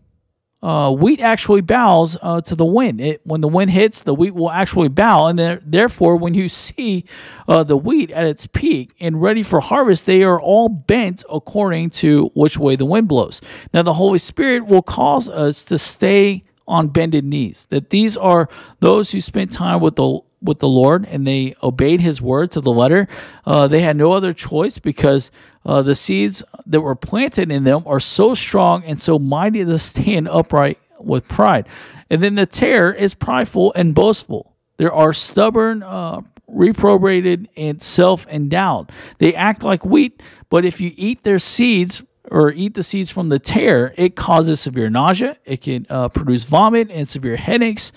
uh, 0.61 0.91
wheat 0.91 1.21
actually 1.21 1.61
bows 1.61 2.17
uh, 2.21 2.41
to 2.41 2.55
the 2.55 2.65
wind. 2.65 2.99
It, 2.99 3.21
when 3.23 3.41
the 3.41 3.47
wind 3.47 3.71
hits, 3.71 4.01
the 4.01 4.13
wheat 4.13 4.35
will 4.35 4.51
actually 4.51 4.89
bow, 4.89 5.27
and 5.27 5.61
therefore, 5.65 6.17
when 6.17 6.33
you 6.33 6.49
see 6.49 7.05
uh, 7.47 7.63
the 7.63 7.77
wheat 7.77 8.11
at 8.11 8.25
its 8.25 8.45
peak 8.47 8.93
and 8.99 9.21
ready 9.21 9.43
for 9.43 9.61
harvest, 9.61 10.05
they 10.05 10.23
are 10.23 10.39
all 10.39 10.67
bent 10.69 11.23
according 11.31 11.91
to 11.91 12.31
which 12.33 12.57
way 12.57 12.75
the 12.75 12.85
wind 12.85 13.07
blows. 13.07 13.41
Now, 13.73 13.83
the 13.83 13.93
Holy 13.93 14.19
Spirit 14.19 14.65
will 14.65 14.81
cause 14.81 15.29
us 15.29 15.63
to 15.65 15.77
stay 15.77 16.43
on 16.67 16.89
bended 16.89 17.25
knees. 17.25 17.65
That 17.69 17.89
these 17.89 18.15
are 18.15 18.47
those 18.79 19.11
who 19.11 19.21
spent 19.21 19.51
time 19.51 19.79
with 19.79 19.95
the 19.95 20.19
with 20.41 20.59
the 20.59 20.67
Lord 20.67 21.05
and 21.05 21.25
they 21.25 21.55
obeyed 21.61 22.01
His 22.01 22.21
word 22.21 22.51
to 22.51 22.61
the 22.61 22.71
letter. 22.71 23.07
Uh, 23.45 23.67
they 23.67 23.81
had 23.81 23.97
no 23.97 24.13
other 24.13 24.33
choice 24.33 24.77
because 24.77 25.31
uh, 25.65 25.81
the 25.81 25.95
seeds 25.95 26.43
that 26.65 26.81
were 26.81 26.95
planted 26.95 27.51
in 27.51 27.63
them 27.63 27.83
are 27.85 27.99
so 27.99 28.33
strong 28.33 28.83
and 28.83 29.01
so 29.01 29.19
mighty 29.19 29.65
to 29.65 29.79
stand 29.79 30.27
upright 30.27 30.79
with 30.99 31.27
pride. 31.27 31.67
And 32.09 32.23
then 32.23 32.35
the 32.35 32.45
tare 32.45 32.93
is 32.93 33.13
prideful 33.13 33.73
and 33.75 33.93
boastful. 33.93 34.55
There 34.77 34.93
are 34.93 35.13
stubborn, 35.13 35.83
uh, 35.83 36.21
reprobated, 36.47 37.49
and 37.57 37.81
self 37.81 38.25
endowed. 38.27 38.91
They 39.19 39.35
act 39.35 39.61
like 39.61 39.85
wheat, 39.85 40.21
but 40.49 40.65
if 40.65 40.79
you 40.79 40.93
eat 40.95 41.23
their 41.23 41.39
seeds, 41.39 42.03
or 42.31 42.51
eat 42.51 42.75
the 42.75 42.83
seeds 42.83 43.09
from 43.09 43.29
the 43.29 43.39
tare, 43.39 43.93
it 43.97 44.15
causes 44.15 44.59
severe 44.59 44.89
nausea. 44.89 45.37
It 45.45 45.61
can 45.61 45.87
uh, 45.89 46.09
produce 46.09 46.43
vomit 46.43 46.91
and 46.91 47.09
severe 47.09 47.37
headaches 47.37 47.91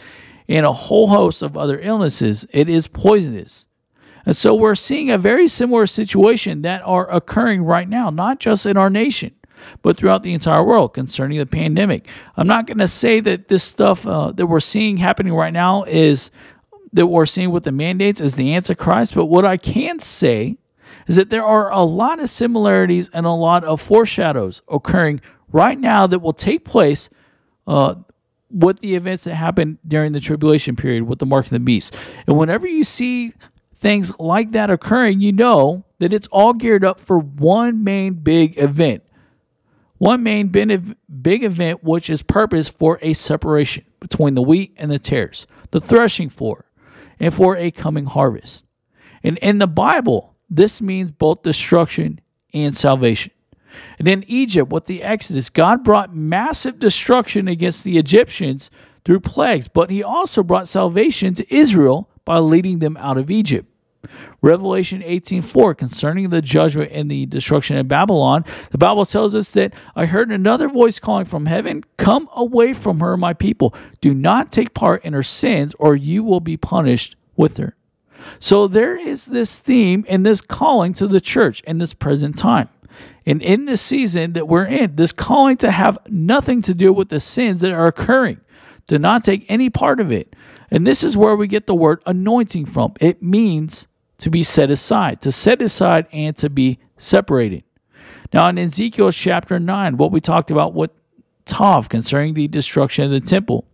and 0.49 0.67
a 0.67 0.73
whole 0.73 1.09
host 1.09 1.43
of 1.43 1.57
other 1.57 1.79
illnesses. 1.81 2.47
It 2.51 2.69
is 2.69 2.89
poisonous. 2.89 3.67
And 4.25 4.37
so 4.37 4.55
we're 4.55 4.75
seeing 4.75 5.11
a 5.11 5.19
very 5.19 5.49
similar 5.49 5.87
situation 5.87 6.63
that 6.63 6.83
are 6.85 7.11
occurring 7.11 7.63
right 7.63 7.89
now, 7.89 8.11
not 8.11 8.39
just 8.39 8.67
in 8.67 8.77
our 8.77 8.91
nation, 8.91 9.35
but 9.83 9.97
throughout 9.97 10.23
the 10.23 10.33
entire 10.33 10.63
world 10.63 10.95
concerning 10.95 11.39
the 11.39 11.47
pandemic. 11.47 12.07
I'm 12.37 12.47
not 12.47 12.67
going 12.67 12.79
to 12.79 12.89
say 12.89 13.21
that 13.21 13.49
this 13.49 13.65
stuff 13.65 14.07
uh, 14.07 14.33
that 14.33 14.47
we're 14.47 14.61
seeing 14.61 14.99
happening 14.99 15.35
right 15.35 15.53
now 15.53 15.85
is 15.85 16.31
that 16.93 17.07
we're 17.07 17.27
seeing 17.27 17.51
with 17.51 17.65
the 17.65 17.73
mandates 17.73 18.21
is 18.21 18.35
the 18.35 18.55
Antichrist, 18.55 19.15
but 19.15 19.27
what 19.27 19.45
I 19.45 19.57
can 19.57 19.99
say 19.99 20.59
is 21.07 21.17
that 21.17 21.31
there 21.31 21.45
are 21.45 21.71
a 21.73 21.83
lot 21.83 22.21
of 22.21 22.31
similarities 22.31 23.09
and 23.13 23.27
a 23.27 23.31
lot 23.31 23.65
of 23.65 23.81
foreshadows 23.81 24.63
occurring 24.69 25.21
right 25.51 25.79
now 25.79 26.07
that 26.07 26.21
will 26.21 26.33
take 26.33 26.65
place 26.65 27.09
uh, 27.67 27.95
with 28.53 28.81
the 28.81 28.95
events 28.95 29.25
that 29.25 29.35
happened 29.35 29.79
during 29.87 30.13
the 30.13 30.21
tribulation 30.21 30.77
period 30.77 31.05
with 31.05 31.19
the 31.19 31.27
mark 31.27 31.47
of 31.47 31.51
the 31.51 31.61
beast. 31.61 31.95
And 32.27 32.37
whenever 32.37 32.67
you 32.67 32.85
see 32.85 33.33
things 33.77 34.19
like 34.19 34.53
that 34.53 34.71
occurring, 34.71 35.21
you 35.21 35.33
know 35.33 35.85
that 35.99 36.13
it's 36.13 36.29
all 36.29 36.53
geared 36.53 36.85
up 36.85 37.01
for 37.01 37.19
one 37.19 37.83
main 37.83 38.15
big 38.15 38.59
event. 38.59 39.03
One 39.99 40.23
main 40.23 40.49
big 40.49 41.45
event, 41.45 41.85
which 41.85 42.11
is 42.11 42.23
purpose 42.23 42.69
for 42.69 42.99
a 43.03 43.13
separation 43.13 43.85
between 44.01 44.35
the 44.35 44.43
wheat 44.43 44.75
and 44.77 44.91
the 44.91 44.99
tares, 44.99 45.47
the 45.71 45.81
threshing 45.81 46.29
floor, 46.29 46.65
and 47.21 47.33
for 47.33 47.57
a 47.57 47.71
coming 47.71 48.07
harvest. 48.07 48.65
And 49.23 49.39
in 49.39 49.59
the 49.59 49.69
Bible, 49.69 50.35
this 50.51 50.83
means 50.83 51.13
both 51.13 51.43
destruction 51.43 52.21
and 52.53 52.77
salvation. 52.77 53.33
And 53.99 54.09
in 54.09 54.25
Egypt, 54.27 54.71
with 54.71 54.87
the 54.87 55.03
Exodus, 55.03 55.51
God 55.51 55.85
brought 55.85 56.15
massive 56.15 56.79
destruction 56.79 57.49
against 57.49 57.85
the 57.85 57.99
Egyptians 57.99 58.71
through 59.05 59.21
plagues, 59.21 59.69
but 59.69 59.91
he 59.91 60.03
also 60.03 60.43
brought 60.43 60.69
salvation 60.69 61.35
to 61.35 61.55
Israel 61.55 62.09
by 62.25 62.39
leading 62.39 62.79
them 62.79 62.97
out 62.99 63.19
of 63.19 63.31
Egypt. 63.31 63.69
Revelation 64.41 65.03
18:4 65.03 65.75
concerning 65.75 66.31
the 66.31 66.43
judgment 66.43 66.91
and 66.93 67.11
the 67.11 67.27
destruction 67.27 67.77
of 67.77 67.87
Babylon, 67.87 68.45
the 68.71 68.79
Bible 68.79 69.07
tells 69.07 69.35
us 69.35 69.53
that 69.53 69.73
I 69.95 70.07
heard 70.07 70.31
another 70.31 70.69
voice 70.69 70.99
calling 70.99 71.25
from 71.25 71.47
heaven, 71.47 71.85
"Come 71.97 72.29
away 72.35 72.73
from 72.73 73.01
her, 73.01 73.17
my 73.17 73.33
people. 73.33 73.75
Do 74.01 74.13
not 74.13 74.51
take 74.51 74.75
part 74.75 75.05
in 75.05 75.13
her 75.13 75.23
sins 75.23 75.75
or 75.79 75.95
you 75.95 76.25
will 76.25 76.41
be 76.41 76.57
punished 76.57 77.15
with 77.37 77.59
her." 77.59 77.77
So 78.41 78.67
there 78.67 78.97
is 78.97 79.27
this 79.27 79.59
theme 79.59 80.05
and 80.09 80.27
this 80.27 80.41
calling 80.41 80.95
to 80.95 81.07
the 81.07 81.21
church 81.21 81.61
in 81.63 81.79
this 81.79 81.95
present 81.95 82.37
time. 82.37 82.69
And 83.25 83.43
in 83.43 83.65
this 83.67 83.81
season 83.81 84.33
that 84.33 84.49
we're 84.49 84.67
in, 84.67 84.97
this 84.97 85.13
calling 85.13 85.57
to 85.59 85.71
have 85.71 85.99
nothing 86.09 86.63
to 86.63 86.75
do 86.75 86.93
with 86.93 87.09
the 87.09 87.21
sins 87.21 87.61
that 87.61 87.73
are 87.73 87.87
occurring, 87.87 88.41
to 88.89 88.99
not 88.99 89.25
take 89.25 89.45
any 89.49 89.71
part 89.71 90.01
of 90.01 90.11
it. 90.11 90.35
And 90.71 90.87
this 90.87 91.05
is 91.05 91.17
where 91.17 91.37
we 91.37 91.47
get 91.47 91.67
the 91.67 91.75
word 91.75 92.03
anointing 92.07 92.67
from. 92.67 92.95
It 93.01 93.23
means 93.23 93.87
to 94.19 94.31
be 94.31 94.43
set 94.43 94.71
aside, 94.71 95.21
to 95.23 95.33
set 95.33 95.61
aside 95.61 96.07
and 96.13 96.37
to 96.37 96.49
be 96.49 96.79
separated. 96.97 97.65
Now, 98.33 98.49
in 98.49 98.59
Ezekiel 98.59 99.13
chapter 99.13 99.61
9, 99.61 99.97
what 99.97 100.13
we 100.13 100.21
talked 100.21 100.51
about 100.51 100.75
with 100.75 100.91
Tov 101.45 101.89
concerning 101.89 102.35
the 102.35 102.49
destruction 102.49 103.05
of 103.05 103.11
the 103.11 103.21
temple, 103.21 103.67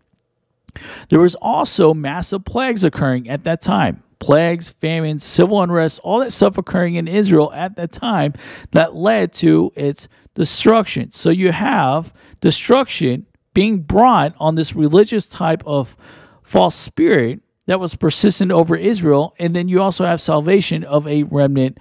there 1.09 1.21
was 1.21 1.35
also 1.37 1.95
massive 1.95 2.45
plagues 2.45 2.85
occurring 2.85 3.29
at 3.29 3.45
that 3.45 3.61
time. 3.61 4.03
Plagues, 4.19 4.71
famines, 4.71 5.23
civil 5.23 5.63
unrest, 5.63 6.01
all 6.03 6.21
that 6.21 6.33
stuff 6.33 6.59
occurring 6.59 6.97
in 6.97 7.07
Israel 7.07 7.53
at 7.53 7.77
that 7.77 7.93
time 7.93 8.35
that 8.73 8.95
led 8.95 9.33
to 9.35 9.73
its 9.77 10.09
destruction. 10.35 11.13
So 11.13 11.31
you 11.31 11.53
have 11.53 12.13
destruction 12.41 13.27
being 13.55 13.81
brought 13.81 14.35
on 14.39 14.55
this 14.55 14.75
religious 14.75 15.27
type 15.27 15.63
of 15.67 15.97
false 16.43 16.75
spirit 16.75 17.41
that 17.67 17.79
was 17.79 17.95
persistent 17.95 18.51
over 18.51 18.75
Israel. 18.75 19.35
And 19.39 19.55
then 19.55 19.69
you 19.69 19.81
also 19.83 20.05
have 20.05 20.21
salvation 20.21 20.83
of 20.85 21.07
a 21.07 21.25
remnant 21.25 21.79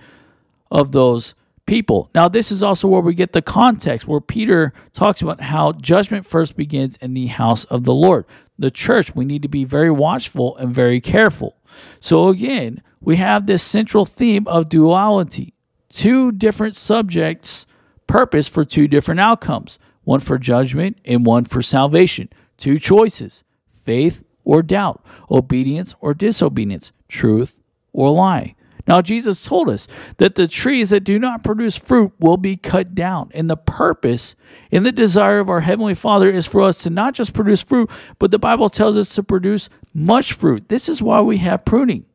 of 0.69 0.91
those 0.91 1.33
people. 1.65 2.09
Now, 2.15 2.27
this 2.27 2.51
is 2.51 2.63
also 2.63 2.87
where 2.87 3.01
we 3.01 3.13
get 3.13 3.33
the 3.33 3.41
context 3.41 4.07
where 4.07 4.21
Peter 4.21 4.73
talks 4.93 5.21
about 5.21 5.41
how 5.41 5.73
judgment 5.73 6.25
first 6.25 6.57
begins 6.57 6.97
in 6.97 7.13
the 7.13 7.27
house 7.27 7.65
of 7.65 7.83
the 7.83 7.93
Lord. 7.93 8.25
The 8.59 8.71
church, 8.71 9.15
we 9.15 9.25
need 9.25 9.41
to 9.43 9.47
be 9.47 9.63
very 9.63 9.91
watchful 9.91 10.57
and 10.57 10.73
very 10.73 10.99
careful. 10.99 11.57
So, 11.99 12.29
again, 12.29 12.81
we 12.99 13.17
have 13.17 13.45
this 13.45 13.63
central 13.63 14.05
theme 14.05 14.47
of 14.47 14.69
duality 14.69 15.53
two 15.89 16.31
different 16.31 16.75
subjects, 16.75 17.65
purpose 18.07 18.47
for 18.47 18.65
two 18.65 18.87
different 18.87 19.19
outcomes 19.19 19.79
one 20.03 20.19
for 20.21 20.37
judgment 20.37 20.97
and 21.03 21.25
one 21.25 21.43
for 21.43 21.61
salvation. 21.61 22.29
Two 22.57 22.79
choices 22.79 23.43
faith 23.83 24.23
or 24.45 24.63
doubt, 24.63 25.03
obedience 25.29 25.93
or 25.99 26.13
disobedience, 26.13 26.93
truth 27.09 27.53
or 27.91 28.11
lie. 28.11 28.55
Now, 28.87 29.01
Jesus 29.01 29.43
told 29.43 29.69
us 29.69 29.87
that 30.17 30.35
the 30.35 30.47
trees 30.47 30.91
that 30.91 31.03
do 31.03 31.19
not 31.19 31.43
produce 31.43 31.75
fruit 31.75 32.13
will 32.19 32.37
be 32.37 32.55
cut 32.55 32.95
down. 32.95 33.29
And 33.33 33.49
the 33.49 33.57
purpose 33.57 34.35
and 34.71 34.85
the 34.85 34.93
desire 34.93 35.39
of 35.39 35.49
our 35.49 35.59
Heavenly 35.61 35.93
Father 35.93 36.29
is 36.29 36.45
for 36.45 36.61
us 36.61 36.81
to 36.83 36.89
not 36.89 37.13
just 37.13 37.33
produce 37.33 37.61
fruit, 37.61 37.89
but 38.17 38.31
the 38.31 38.39
Bible 38.39 38.69
tells 38.69 38.95
us 38.95 39.13
to 39.15 39.23
produce 39.23 39.69
much 39.93 40.31
fruit. 40.31 40.69
This 40.69 40.87
is 40.87 41.01
why 41.01 41.19
we 41.19 41.37
have 41.39 41.65
pruning. 41.65 42.05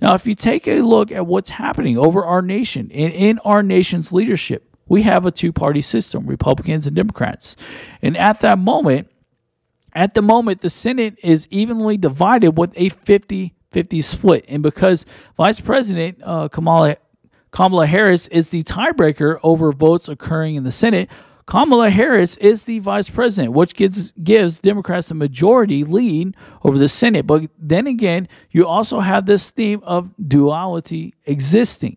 Now, 0.00 0.14
if 0.14 0.26
you 0.26 0.36
take 0.36 0.68
a 0.68 0.82
look 0.82 1.10
at 1.10 1.26
what's 1.26 1.50
happening 1.50 1.98
over 1.98 2.24
our 2.24 2.42
nation 2.42 2.90
and 2.94 3.12
in 3.12 3.40
our 3.40 3.64
nation's 3.64 4.12
leadership, 4.12 4.64
we 4.86 5.02
have 5.02 5.26
a 5.26 5.32
two 5.32 5.52
party 5.52 5.80
system, 5.80 6.26
Republicans 6.26 6.86
and 6.86 6.94
Democrats. 6.94 7.56
And 8.00 8.16
at 8.16 8.40
that 8.40 8.58
moment, 8.58 9.10
at 9.94 10.14
the 10.14 10.22
moment, 10.22 10.60
the 10.60 10.70
Senate 10.70 11.18
is 11.24 11.48
evenly 11.50 11.96
divided 11.96 12.56
with 12.56 12.72
a 12.76 12.90
50 12.90 13.54
50 13.72 14.02
split. 14.02 14.44
And 14.48 14.62
because 14.62 15.04
Vice 15.36 15.60
President 15.60 16.18
uh, 16.22 16.48
Kamala, 16.48 16.96
Kamala 17.50 17.86
Harris 17.86 18.28
is 18.28 18.48
the 18.48 18.62
tiebreaker 18.62 19.38
over 19.42 19.72
votes 19.72 20.08
occurring 20.08 20.54
in 20.54 20.64
the 20.64 20.72
Senate, 20.72 21.08
Kamala 21.48 21.88
Harris 21.88 22.36
is 22.36 22.64
the 22.64 22.78
vice 22.78 23.08
president, 23.08 23.54
which 23.54 23.74
gives 23.74 24.12
gives 24.22 24.58
Democrats 24.58 25.10
a 25.10 25.14
majority 25.14 25.82
lead 25.82 26.36
over 26.62 26.76
the 26.76 26.90
Senate. 26.90 27.26
But 27.26 27.48
then 27.58 27.86
again, 27.86 28.28
you 28.50 28.66
also 28.66 29.00
have 29.00 29.24
this 29.24 29.50
theme 29.50 29.80
of 29.82 30.10
duality 30.22 31.14
existing. 31.24 31.96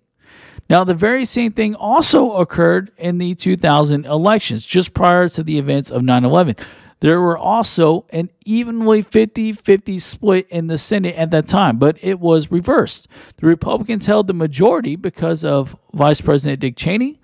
Now, 0.70 0.86
the 0.86 0.94
very 0.94 1.26
same 1.26 1.52
thing 1.52 1.76
also 1.76 2.38
occurred 2.38 2.94
in 2.98 3.18
the 3.18 3.36
2000 3.36 4.06
elections, 4.06 4.66
just 4.66 4.94
prior 4.94 5.28
to 5.28 5.44
the 5.44 5.58
events 5.58 5.92
of 5.92 6.02
9 6.02 6.24
11 6.24 6.56
there 7.02 7.20
were 7.20 7.38
also 7.38 8.06
an 8.12 8.30
evenly 8.46 9.02
50 9.02 9.54
50 9.54 10.00
split 10.00 10.48
in 10.50 10.68
the 10.68 10.78
Senate 10.78 11.16
at 11.16 11.32
that 11.32 11.48
time, 11.48 11.78
but 11.78 11.98
it 12.02 12.20
was 12.20 12.52
reversed. 12.52 13.08
The 13.38 13.48
Republicans 13.48 14.06
held 14.06 14.28
the 14.28 14.34
majority 14.34 14.96
because 14.96 15.44
of 15.44 15.76
Vice 15.94 16.22
President 16.22 16.60
Dick 16.60 16.78
Cheney, 16.78 17.20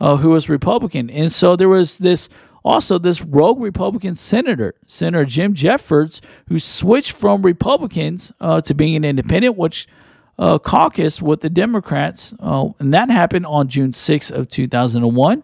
uh, 0.00 0.16
who 0.18 0.30
was 0.30 0.48
Republican. 0.48 1.10
And 1.10 1.32
so 1.32 1.56
there 1.56 1.68
was 1.68 1.96
this 1.96 2.28
also 2.62 2.98
this 2.98 3.22
rogue 3.22 3.60
Republican 3.60 4.14
senator, 4.14 4.74
Senator 4.86 5.24
Jim 5.24 5.54
Jeffords, 5.54 6.20
who 6.48 6.60
switched 6.60 7.12
from 7.12 7.42
Republicans 7.42 8.32
uh, 8.38 8.60
to 8.60 8.74
being 8.74 8.94
an 8.96 9.04
independent, 9.04 9.56
which 9.56 9.88
uh, 10.38 10.58
caucused 10.58 11.22
with 11.22 11.40
the 11.40 11.50
Democrats, 11.50 12.34
uh, 12.40 12.68
and 12.78 12.92
that 12.92 13.10
happened 13.10 13.46
on 13.46 13.68
June 13.68 13.92
6th 13.92 14.30
of 14.30 14.48
2001 14.48 15.42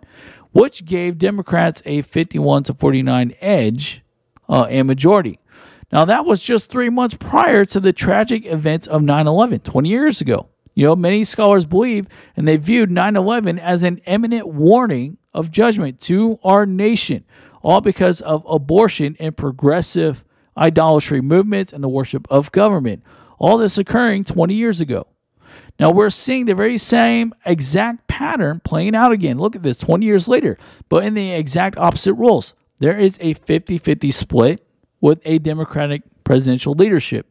which 0.53 0.85
gave 0.85 1.19
Democrats 1.19 1.83
a 1.85 2.03
51 2.03 2.65
to 2.65 2.75
49 2.75 3.35
edge 3.41 4.03
uh, 4.49 4.65
and 4.65 4.87
majority. 4.87 5.39
Now, 5.91 6.05
that 6.05 6.25
was 6.25 6.43
just 6.43 6.71
three 6.71 6.91
months 6.91 7.17
prior 7.19 7.65
to 7.67 7.81
the 7.81 7.93
tragic 7.93 8.45
events 8.45 8.87
of 8.87 9.03
9 9.03 9.27
11, 9.27 9.61
20 9.61 9.89
years 9.89 10.21
ago. 10.21 10.49
You 10.75 10.87
know, 10.87 10.97
many 10.97 11.25
scholars 11.25 11.65
believe 11.65 12.07
and 12.37 12.47
they 12.47 12.57
viewed 12.57 12.91
9 12.91 13.17
11 13.17 13.59
as 13.59 13.83
an 13.83 13.99
imminent 14.07 14.47
warning 14.47 15.17
of 15.35 15.51
judgment 15.51 16.01
to 16.03 16.39
our 16.45 16.67
nation, 16.67 17.25
all 17.63 17.81
because 17.81 18.21
of 18.21 18.45
abortion 18.49 19.17
and 19.19 19.37
progressive 19.37 20.25
idolatry 20.57 21.21
movements 21.21 21.73
and 21.73 21.83
the 21.83 21.89
worship 21.89 22.27
of 22.31 22.53
government. 22.53 23.03
All 23.39 23.57
this 23.57 23.79
occurring 23.79 24.25
20 24.25 24.55
years 24.55 24.81
ago. 24.81 25.07
Now 25.79 25.91
we're 25.91 26.11
seeing 26.11 26.47
the 26.47 26.55
very 26.55 26.79
same 26.79 27.35
exact 27.45 28.09
pattern 28.09 28.61
playing 28.64 28.95
out 28.95 29.12
again. 29.12 29.38
Look 29.38 29.55
at 29.55 29.62
this 29.62 29.77
20 29.77 30.05
years 30.05 30.27
later, 30.27 30.59
but 30.88 31.05
in 31.05 31.14
the 31.14 31.33
exact 31.33 31.77
opposite 31.79 32.14
roles. 32.14 32.55
There 32.81 32.99
is 32.99 33.19
a 33.21 33.35
50 33.35 33.79
50 33.79 34.11
split 34.11 34.67
with 35.01 35.21
a 35.25 35.38
Democratic 35.38 36.03
presidential 36.25 36.75
leadership. 36.75 37.27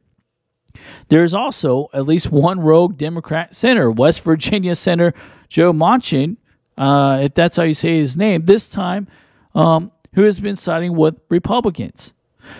There's 1.09 1.33
also 1.33 1.87
at 1.93 2.05
least 2.05 2.31
one 2.31 2.59
rogue 2.59 2.97
Democrat 2.97 3.55
senator, 3.55 3.89
West 3.89 4.21
Virginia 4.21 4.75
Senator 4.75 5.17
Joe 5.49 5.73
Manchin, 5.73 6.37
uh, 6.77 7.19
if 7.23 7.33
that's 7.33 7.57
how 7.57 7.63
you 7.63 7.73
say 7.73 7.99
his 7.99 8.15
name, 8.15 8.45
this 8.45 8.69
time, 8.69 9.07
um, 9.55 9.91
who 10.13 10.23
has 10.23 10.39
been 10.39 10.55
siding 10.55 10.95
with 10.95 11.15
Republicans. 11.29 12.13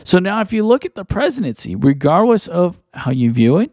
So 0.04 0.19
now, 0.19 0.41
if 0.41 0.52
you 0.52 0.65
look 0.65 0.84
at 0.84 0.95
the 0.95 1.06
presidency, 1.06 1.76
regardless 1.76 2.47
of 2.47 2.80
how 2.93 3.12
you 3.12 3.32
view 3.32 3.58
it, 3.58 3.71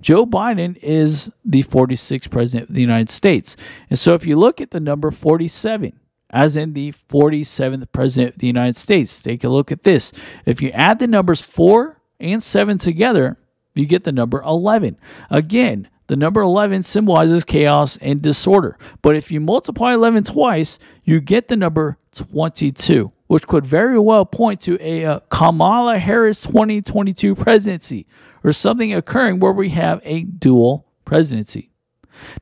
Joe 0.00 0.26
Biden 0.26 0.76
is 0.82 1.30
the 1.44 1.62
46th 1.62 2.30
president 2.30 2.68
of 2.68 2.74
the 2.74 2.80
United 2.80 3.10
States. 3.10 3.56
And 3.90 3.98
so 3.98 4.14
if 4.14 4.26
you 4.26 4.36
look 4.36 4.60
at 4.60 4.70
the 4.70 4.80
number 4.80 5.10
47, 5.10 5.98
as 6.30 6.56
in 6.56 6.72
the 6.72 6.92
47th 7.08 7.86
president 7.92 8.34
of 8.34 8.38
the 8.38 8.46
United 8.46 8.76
States, 8.76 9.22
take 9.22 9.44
a 9.44 9.48
look 9.48 9.70
at 9.72 9.84
this. 9.84 10.12
If 10.44 10.60
you 10.60 10.70
add 10.70 10.98
the 10.98 11.06
numbers 11.06 11.40
4 11.40 12.00
and 12.20 12.42
7 12.42 12.78
together, 12.78 13.38
you 13.74 13.86
get 13.86 14.04
the 14.04 14.12
number 14.12 14.42
11. 14.42 14.98
Again, 15.30 15.88
the 16.08 16.16
number 16.16 16.40
11 16.40 16.84
symbolizes 16.84 17.44
chaos 17.44 17.96
and 17.98 18.22
disorder. 18.22 18.78
But 19.02 19.16
if 19.16 19.30
you 19.30 19.40
multiply 19.40 19.94
11 19.94 20.24
twice, 20.24 20.78
you 21.04 21.20
get 21.20 21.48
the 21.48 21.56
number 21.56 21.98
22, 22.12 23.12
which 23.26 23.46
could 23.46 23.66
very 23.66 23.98
well 23.98 24.24
point 24.24 24.60
to 24.62 24.78
a 24.80 25.04
uh, 25.04 25.20
Kamala 25.30 25.98
Harris 25.98 26.42
2022 26.42 27.34
presidency 27.34 28.06
or 28.44 28.52
something 28.52 28.94
occurring 28.94 29.40
where 29.40 29.52
we 29.52 29.70
have 29.70 30.00
a 30.04 30.22
dual 30.22 30.86
presidency. 31.04 31.70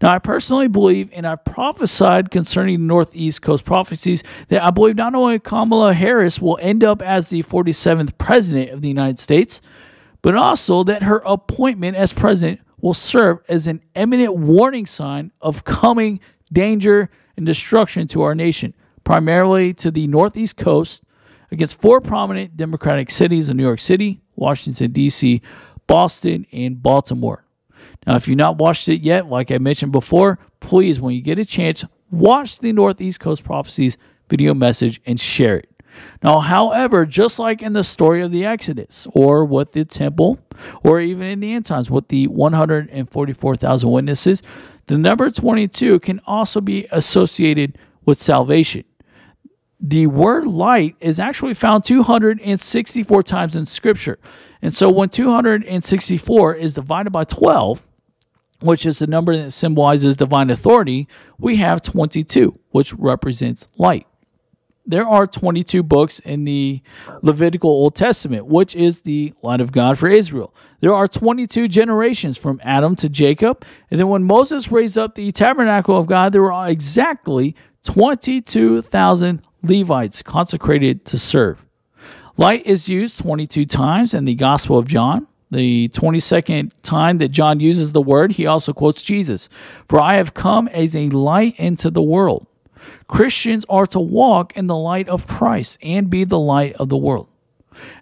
Now, 0.01 0.15
I 0.15 0.19
personally 0.19 0.69
believe, 0.69 1.11
and 1.13 1.27
I 1.27 1.37
prophesied 1.37 2.31
concerning 2.31 2.81
the 2.81 2.87
Northeast 2.87 3.43
Coast 3.43 3.65
prophecies, 3.65 4.23
that 4.49 4.63
I 4.63 4.71
believe 4.71 4.97
not 4.97 5.15
only 5.15 5.39
Kamala 5.39 5.95
Harris 5.95 6.41
will 6.41 6.59
end 6.61 6.85
up 6.85 7.03
as 7.03 7.29
the 7.29 7.43
47th 7.43 8.17
president 8.19 8.71
of 8.71 8.83
the 8.83 8.89
United 8.89 9.19
States, 9.19 9.61
but 10.23 10.37
also 10.37 10.85
that 10.85 11.03
her 11.03 11.23
appointment 11.27 11.97
as 11.97 12.13
president 12.13 12.61
will 12.81 12.95
serve 12.95 13.39
as 13.49 13.67
an 13.67 13.83
eminent 13.95 14.37
warning 14.37 14.87
sign 14.87 15.33
of 15.41 15.65
coming 15.65 16.21
danger 16.53 17.11
and 17.37 17.45
destruction 17.47 18.07
to 18.09 18.23
our 18.23 18.35
nation, 18.35 18.75
primarily 19.05 19.73
to 19.75 19.91
the 19.91 20.07
northeast 20.07 20.57
coast, 20.57 21.03
against 21.51 21.81
four 21.81 22.01
prominent 22.01 22.57
Democratic 22.57 23.11
cities 23.11 23.49
in 23.49 23.57
New 23.57 23.63
York 23.63 23.81
City, 23.81 24.21
Washington, 24.35 24.93
D.C., 24.93 25.41
Boston, 25.87 26.47
and 26.53 26.83
Baltimore. 26.83 27.45
Now, 28.07 28.17
if 28.17 28.27
you've 28.29 28.39
not 28.39 28.59
watched 28.59 28.89
it 28.89 29.01
yet, 29.01 29.29
like 29.29 29.51
I 29.51 29.59
mentioned 29.59 29.93
before, 29.93 30.39
please, 30.61 31.01
when 31.01 31.15
you 31.15 31.23
get 31.23 31.39
a 31.39 31.45
chance, 31.45 31.85
watch 32.11 32.59
the 32.59 32.73
Northeast 32.73 33.21
Coast 33.21 33.45
Prophecies 33.45 33.97
video 34.29 34.55
message 34.55 35.01
and 35.07 35.21
share 35.21 35.59
it. 35.59 35.71
Now, 36.23 36.41
however, 36.41 37.07
just 37.07 37.39
like 37.39 37.63
in 37.63 37.73
the 37.73 37.85
story 37.85 38.21
of 38.21 38.33
the 38.33 38.45
Exodus 38.45 39.07
or 39.13 39.45
with 39.45 39.73
the 39.73 39.85
temple, 39.85 40.39
or 40.83 41.01
even 41.01 41.27
in 41.27 41.41
the 41.41 41.53
end 41.53 41.67
times 41.67 41.91
with 41.91 42.09
the 42.09 42.27
144,000 42.27 43.91
witnesses, 43.91 44.43
the 44.87 44.99
number 44.99 45.31
22 45.31 46.01
can 46.01 46.21
also 46.27 46.61
be 46.61 46.87
associated 46.91 47.79
with 48.05 48.21
salvation. 48.21 48.85
The 49.81 50.07
word 50.07 50.47
light 50.47 50.97
is 51.01 51.19
actually 51.19 51.55
found 51.55 51.85
264 51.85 53.23
times 53.23 53.57
in 53.57 53.67
Scripture. 53.67 54.19
And 54.63 54.73
so 54.73 54.89
when 54.91 55.09
264 55.11 56.55
is 56.55 56.75
divided 56.75 57.11
by 57.11 57.25
12, 57.25 57.83
which 58.61 58.87
is 58.87 58.99
the 58.99 59.07
number 59.07 59.37
that 59.37 59.51
symbolizes 59.51 60.17
divine 60.17 60.49
authority, 60.49 61.07
we 61.39 61.57
have 61.57 61.83
22, 61.83 62.59
which 62.71 62.95
represents 62.95 63.69
light 63.77 64.07
there 64.87 65.07
are 65.07 65.27
22 65.27 65.83
books 65.83 66.19
in 66.21 66.45
the 66.45 66.83
Levitical 67.23 67.71
Old 67.71 67.95
Testament, 67.95 68.47
which 68.47 68.75
is 68.75 69.01
the 69.01 69.33
light 69.43 69.61
of 69.61 69.73
God 69.73 69.99
for 69.99 70.09
Israel. 70.09 70.55
There 70.81 70.95
are 70.95 71.09
22 71.09 71.69
generations 71.69 72.37
from 72.37 72.61
Adam 72.63 72.95
to 72.97 73.09
Jacob. 73.09 73.65
And 73.91 73.99
then 73.99 74.09
when 74.09 74.25
Moses 74.25 74.71
raised 74.71 74.99
up 74.99 75.15
the 75.15 75.33
tabernacle 75.33 75.97
of 75.97 76.07
God, 76.07 76.33
there 76.33 76.43
were 76.43 76.69
exactly 76.69 77.57
22,000 77.85 79.43
Levites 79.65 80.23
consecrated 80.23 81.05
to 81.07 81.19
serve. 81.19 81.65
Light 82.37 82.67
is 82.67 82.89
used 82.89 83.19
22 83.19 83.67
times 83.67 84.15
in 84.15 84.25
the 84.25 84.35
Gospel 84.35 84.79
of 84.79 84.87
John. 84.87 85.27
The 85.51 85.89
22nd 85.91 86.73
time 86.83 87.19
that 87.19 87.29
John 87.29 87.61
uses 87.61 87.93
the 87.93 88.03
word, 88.03 88.33
he 88.33 88.47
also 88.47 88.73
quotes 88.73 89.03
Jesus 89.03 89.49
For 89.89 90.03
I 90.03 90.15
have 90.15 90.35
come 90.35 90.67
as 90.69 90.97
a 90.97 91.11
light 91.11 91.55
into 91.59 91.91
the 91.91 92.03
world 92.03 92.47
Christians 93.09 93.65
are 93.69 93.87
to 93.87 94.01
walk 94.01 94.57
in 94.57 94.67
the 94.67 94.77
light 94.77 95.09
of 95.09 95.27
Christ 95.27 95.79
and 95.83 96.11
be 96.11 96.25
the 96.25 96.39
light 96.39 96.75
of 96.75 96.89
the 96.89 96.97
world. 96.97 97.29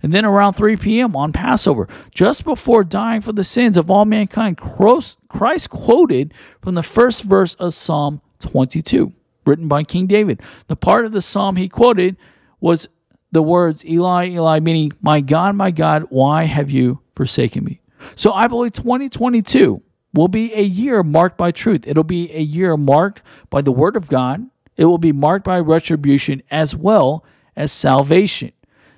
And 0.03 0.12
then 0.12 0.25
around 0.25 0.55
3 0.55 0.77
p.m. 0.77 1.16
on 1.16 1.33
Passover, 1.33 1.88
just 2.14 2.44
before 2.44 2.85
dying 2.85 3.22
for 3.22 3.33
the 3.33 3.44
sins 3.44 3.77
of 3.77 3.90
all 3.90 4.05
mankind, 4.05 4.59
Christ 4.59 5.70
quoted 5.70 6.35
from 6.61 6.75
the 6.75 6.83
first 6.83 7.22
verse 7.22 7.55
of 7.55 7.72
Psalm 7.72 8.20
22, 8.40 9.12
written 9.44 9.68
by 9.68 9.85
King 9.85 10.07
David. 10.07 10.40
The 10.68 10.76
part 10.76 11.05
of 11.05 11.12
the 11.12 11.22
psalm 11.22 11.57
he 11.57 11.68
quoted 11.68 12.16
was 12.61 12.88
the 13.31 13.42
words, 13.42 13.85
Eli, 13.85 14.28
Eli, 14.28 14.61
meaning, 14.61 14.92
My 15.00 15.20
God, 15.20 15.57
my 15.57 15.70
God, 15.70 16.07
why 16.11 16.44
have 16.44 16.70
you 16.70 17.00
forsaken 17.16 17.64
me? 17.64 17.81
So 18.14 18.33
I 18.33 18.46
believe 18.46 18.72
2022 18.72 19.83
will 20.14 20.28
be 20.28 20.52
a 20.55 20.62
year 20.62 21.02
marked 21.02 21.38
by 21.38 21.50
truth. 21.50 21.87
It'll 21.87 22.05
be 22.05 22.31
a 22.33 22.40
year 22.40 22.76
marked 22.76 23.22
by 23.48 23.62
the 23.62 23.72
Word 23.72 23.96
of 23.96 24.09
God, 24.09 24.46
it 24.76 24.87
will 24.87 24.98
be 24.98 25.12
marked 25.12 25.44
by 25.44 25.59
retribution 25.59 26.42
as 26.50 26.74
well 26.74 27.24
as 27.57 27.72
salvation. 27.72 28.52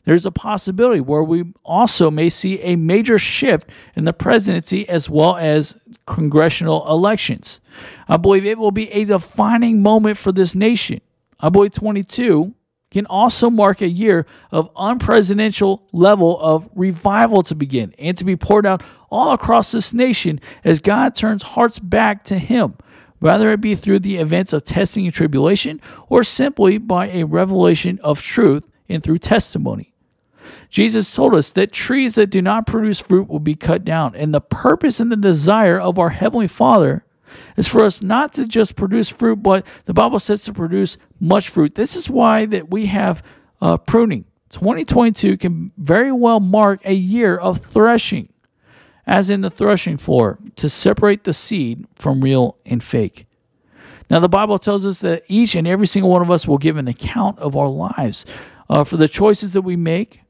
There's 0.05 0.27
a 0.27 0.31
possibility 0.31 1.01
where 1.01 1.23
we 1.23 1.45
also 1.64 2.11
may 2.11 2.29
see 2.29 2.61
a 2.61 2.77
major 2.77 3.19
shift 3.19 3.69
in 3.97 4.05
the 4.05 4.12
presidency 4.12 4.88
as 4.88 5.09
well 5.09 5.37
as 5.37 5.77
congressional 6.07 6.87
elections. 6.88 7.61
I 8.09 8.19
believe 8.19 8.45
it 8.45 8.59
will 8.59 8.71
be 8.71 8.90
a 8.93 9.05
defining 9.05 9.83
moment 9.83 10.19
for 10.19 10.31
this 10.31 10.55
nation. 10.55 11.01
I 11.40 11.49
believe 11.49 11.73
22 11.73 12.55
can 12.90 13.07
also 13.07 13.51
mark 13.51 13.81
a 13.81 13.88
year 13.88 14.27
of 14.53 14.73
unpresidential 14.75 15.83
level 15.93 16.38
of 16.38 16.69
revival 16.75 17.43
to 17.43 17.55
begin 17.55 17.95
and 17.99 18.17
to 18.19 18.25
be 18.25 18.37
poured 18.37 18.67
out 18.67 18.83
all 19.11 19.33
across 19.33 19.73
this 19.73 19.93
nation 19.93 20.40
as 20.62 20.81
God 20.81 21.14
turns 21.14 21.43
hearts 21.43 21.79
back 21.79 22.25
to 22.25 22.38
Him 22.38 22.77
whether 23.25 23.51
it 23.53 23.61
be 23.62 23.75
through 23.75 24.01
the 24.01 24.19
events 24.19 24.53
of 24.53 24.67
testing 24.67 25.07
and 25.07 25.14
tribulation 25.14 25.81
or 26.11 26.23
simply 26.23 26.77
by 26.77 27.09
a 27.09 27.25
revelation 27.25 27.99
of 28.03 28.21
truth 28.21 28.62
and 28.87 29.03
through 29.03 29.17
testimony. 29.17 29.93
Jesus 30.68 31.14
told 31.14 31.35
us 31.35 31.50
that 31.50 31.72
trees 31.72 32.14
that 32.14 32.28
do 32.28 32.42
not 32.42 32.66
produce 32.66 33.00
fruit 33.00 33.28
will 33.28 33.40
be 33.40 33.54
cut 33.54 33.85
down, 33.85 34.14
and 34.14 34.35
the 34.35 34.40
purpose 34.40 35.00
and 35.00 35.11
the 35.11 35.16
desire 35.16 35.80
of 35.80 35.98
our 35.98 36.11
Heavenly 36.11 36.48
Father 36.48 37.04
is 37.57 37.68
for 37.68 37.85
us 37.85 38.02
not 38.02 38.33
to 38.35 38.46
just 38.46 38.76
produce 38.76 39.09
fruit, 39.09 39.42
but 39.42 39.66
the 39.87 39.94
Bible 39.94 40.18
says 40.18 40.44
to 40.44 40.52
produce 40.52 40.96
much 41.18 41.48
fruit. 41.48 41.74
This 41.74 41.96
is 41.96 42.09
why 42.09 42.46
that 42.46 42.70
we 42.70 42.87
have 42.87 43.22
uh, 43.61 43.76
pruning. 43.76 44.24
2022 44.50 45.37
can 45.37 45.72
very 45.76 46.12
well 46.12 46.38
mark 46.38 46.80
a 46.85 46.94
year 46.94 47.37
of 47.37 47.61
threshing 47.61 48.28
as 49.07 49.30
in 49.30 49.42
the 49.42 49.50
threshing 49.50 49.96
floor, 49.96 50.38
to 50.57 50.68
separate 50.68 51.24
the 51.24 51.33
seed 51.33 51.87
from 51.94 52.22
real 52.22 52.57
and 52.64 52.83
fake. 52.83 53.26
Now, 54.11 54.20
the 54.20 54.28
Bible 54.28 54.59
tells 54.59 54.85
us 54.85 55.00
that 55.00 55.22
each 55.28 55.54
and 55.54 55.66
every 55.66 55.87
single 55.87 56.11
one 56.11 56.22
of 56.22 56.30
us 56.30 56.46
will 56.46 56.59
give 56.59 56.76
an 56.76 56.88
account 56.88 57.38
of 57.38 57.57
our 57.57 57.68
lives 57.68 58.24
uh, 58.68 58.85
for 58.85 58.96
the 58.96 59.09
choices 59.09 59.52
that 59.52 59.62
we 59.62 59.76
make 59.76 60.20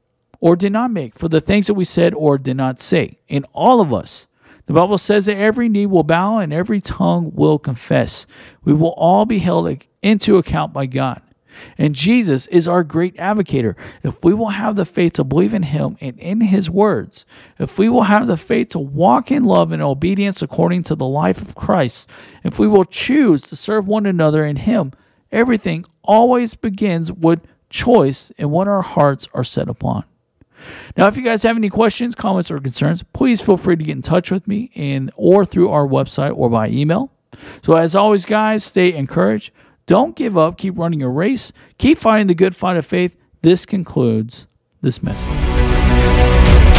or 0.45 0.55
did 0.55 0.71
not 0.71 0.91
make, 0.91 1.17
for 1.17 1.27
the 1.27 1.41
things 1.41 1.65
that 1.65 1.73
we 1.73 1.83
said 1.83 2.13
or 2.13 2.37
did 2.37 2.55
not 2.55 2.79
say. 2.79 3.17
In 3.27 3.45
all 3.45 3.81
of 3.81 3.91
us, 3.91 4.27
the 4.67 4.73
Bible 4.73 4.99
says 4.99 5.25
that 5.25 5.37
every 5.37 5.67
knee 5.67 5.87
will 5.87 6.03
bow 6.03 6.37
and 6.37 6.53
every 6.53 6.79
tongue 6.79 7.31
will 7.33 7.57
confess. 7.57 8.27
We 8.63 8.71
will 8.71 8.93
all 8.95 9.25
be 9.25 9.39
held 9.39 9.83
into 10.03 10.37
account 10.37 10.71
by 10.71 10.85
God. 10.85 11.23
And 11.79 11.95
Jesus 11.95 12.45
is 12.47 12.67
our 12.67 12.83
great 12.83 13.17
advocator. 13.17 13.75
If 14.03 14.23
we 14.23 14.35
will 14.35 14.49
have 14.49 14.75
the 14.75 14.85
faith 14.85 15.13
to 15.13 15.23
believe 15.23 15.55
in 15.55 15.63
him 15.63 15.97
and 15.99 16.19
in 16.19 16.41
his 16.41 16.69
words, 16.69 17.25
if 17.57 17.79
we 17.79 17.89
will 17.89 18.03
have 18.03 18.27
the 18.27 18.37
faith 18.37 18.69
to 18.69 18.79
walk 18.79 19.31
in 19.31 19.45
love 19.45 19.71
and 19.71 19.81
obedience 19.81 20.43
according 20.43 20.83
to 20.83 20.95
the 20.95 21.07
life 21.07 21.41
of 21.41 21.55
Christ, 21.55 22.07
if 22.43 22.59
we 22.59 22.67
will 22.67 22.85
choose 22.85 23.41
to 23.43 23.55
serve 23.55 23.87
one 23.87 24.05
another 24.05 24.45
in 24.45 24.57
him, 24.57 24.91
everything 25.31 25.85
always 26.03 26.53
begins 26.53 27.11
with 27.11 27.39
choice 27.71 28.31
and 28.37 28.51
what 28.51 28.67
our 28.67 28.83
hearts 28.83 29.27
are 29.33 29.43
set 29.43 29.67
upon. 29.67 30.05
Now, 30.97 31.07
if 31.07 31.17
you 31.17 31.23
guys 31.23 31.43
have 31.43 31.57
any 31.57 31.69
questions, 31.69 32.15
comments, 32.15 32.49
or 32.51 32.59
concerns, 32.59 33.03
please 33.13 33.41
feel 33.41 33.57
free 33.57 33.75
to 33.75 33.83
get 33.83 33.95
in 33.95 34.01
touch 34.01 34.31
with 34.31 34.47
me 34.47 34.71
and 34.75 35.11
or 35.15 35.45
through 35.45 35.69
our 35.69 35.87
website 35.87 36.35
or 36.35 36.49
by 36.49 36.69
email. 36.69 37.11
So 37.63 37.75
as 37.75 37.95
always, 37.95 38.25
guys, 38.25 38.63
stay 38.63 38.93
encouraged. 38.93 39.51
Don't 39.85 40.15
give 40.15 40.37
up. 40.37 40.57
Keep 40.57 40.77
running 40.77 40.99
your 40.99 41.11
race. 41.11 41.51
Keep 41.77 41.99
fighting 41.99 42.27
the 42.27 42.35
good 42.35 42.55
fight 42.55 42.77
of 42.77 42.85
faith. 42.85 43.15
This 43.41 43.65
concludes 43.65 44.47
this 44.81 45.03
message. 45.03 46.74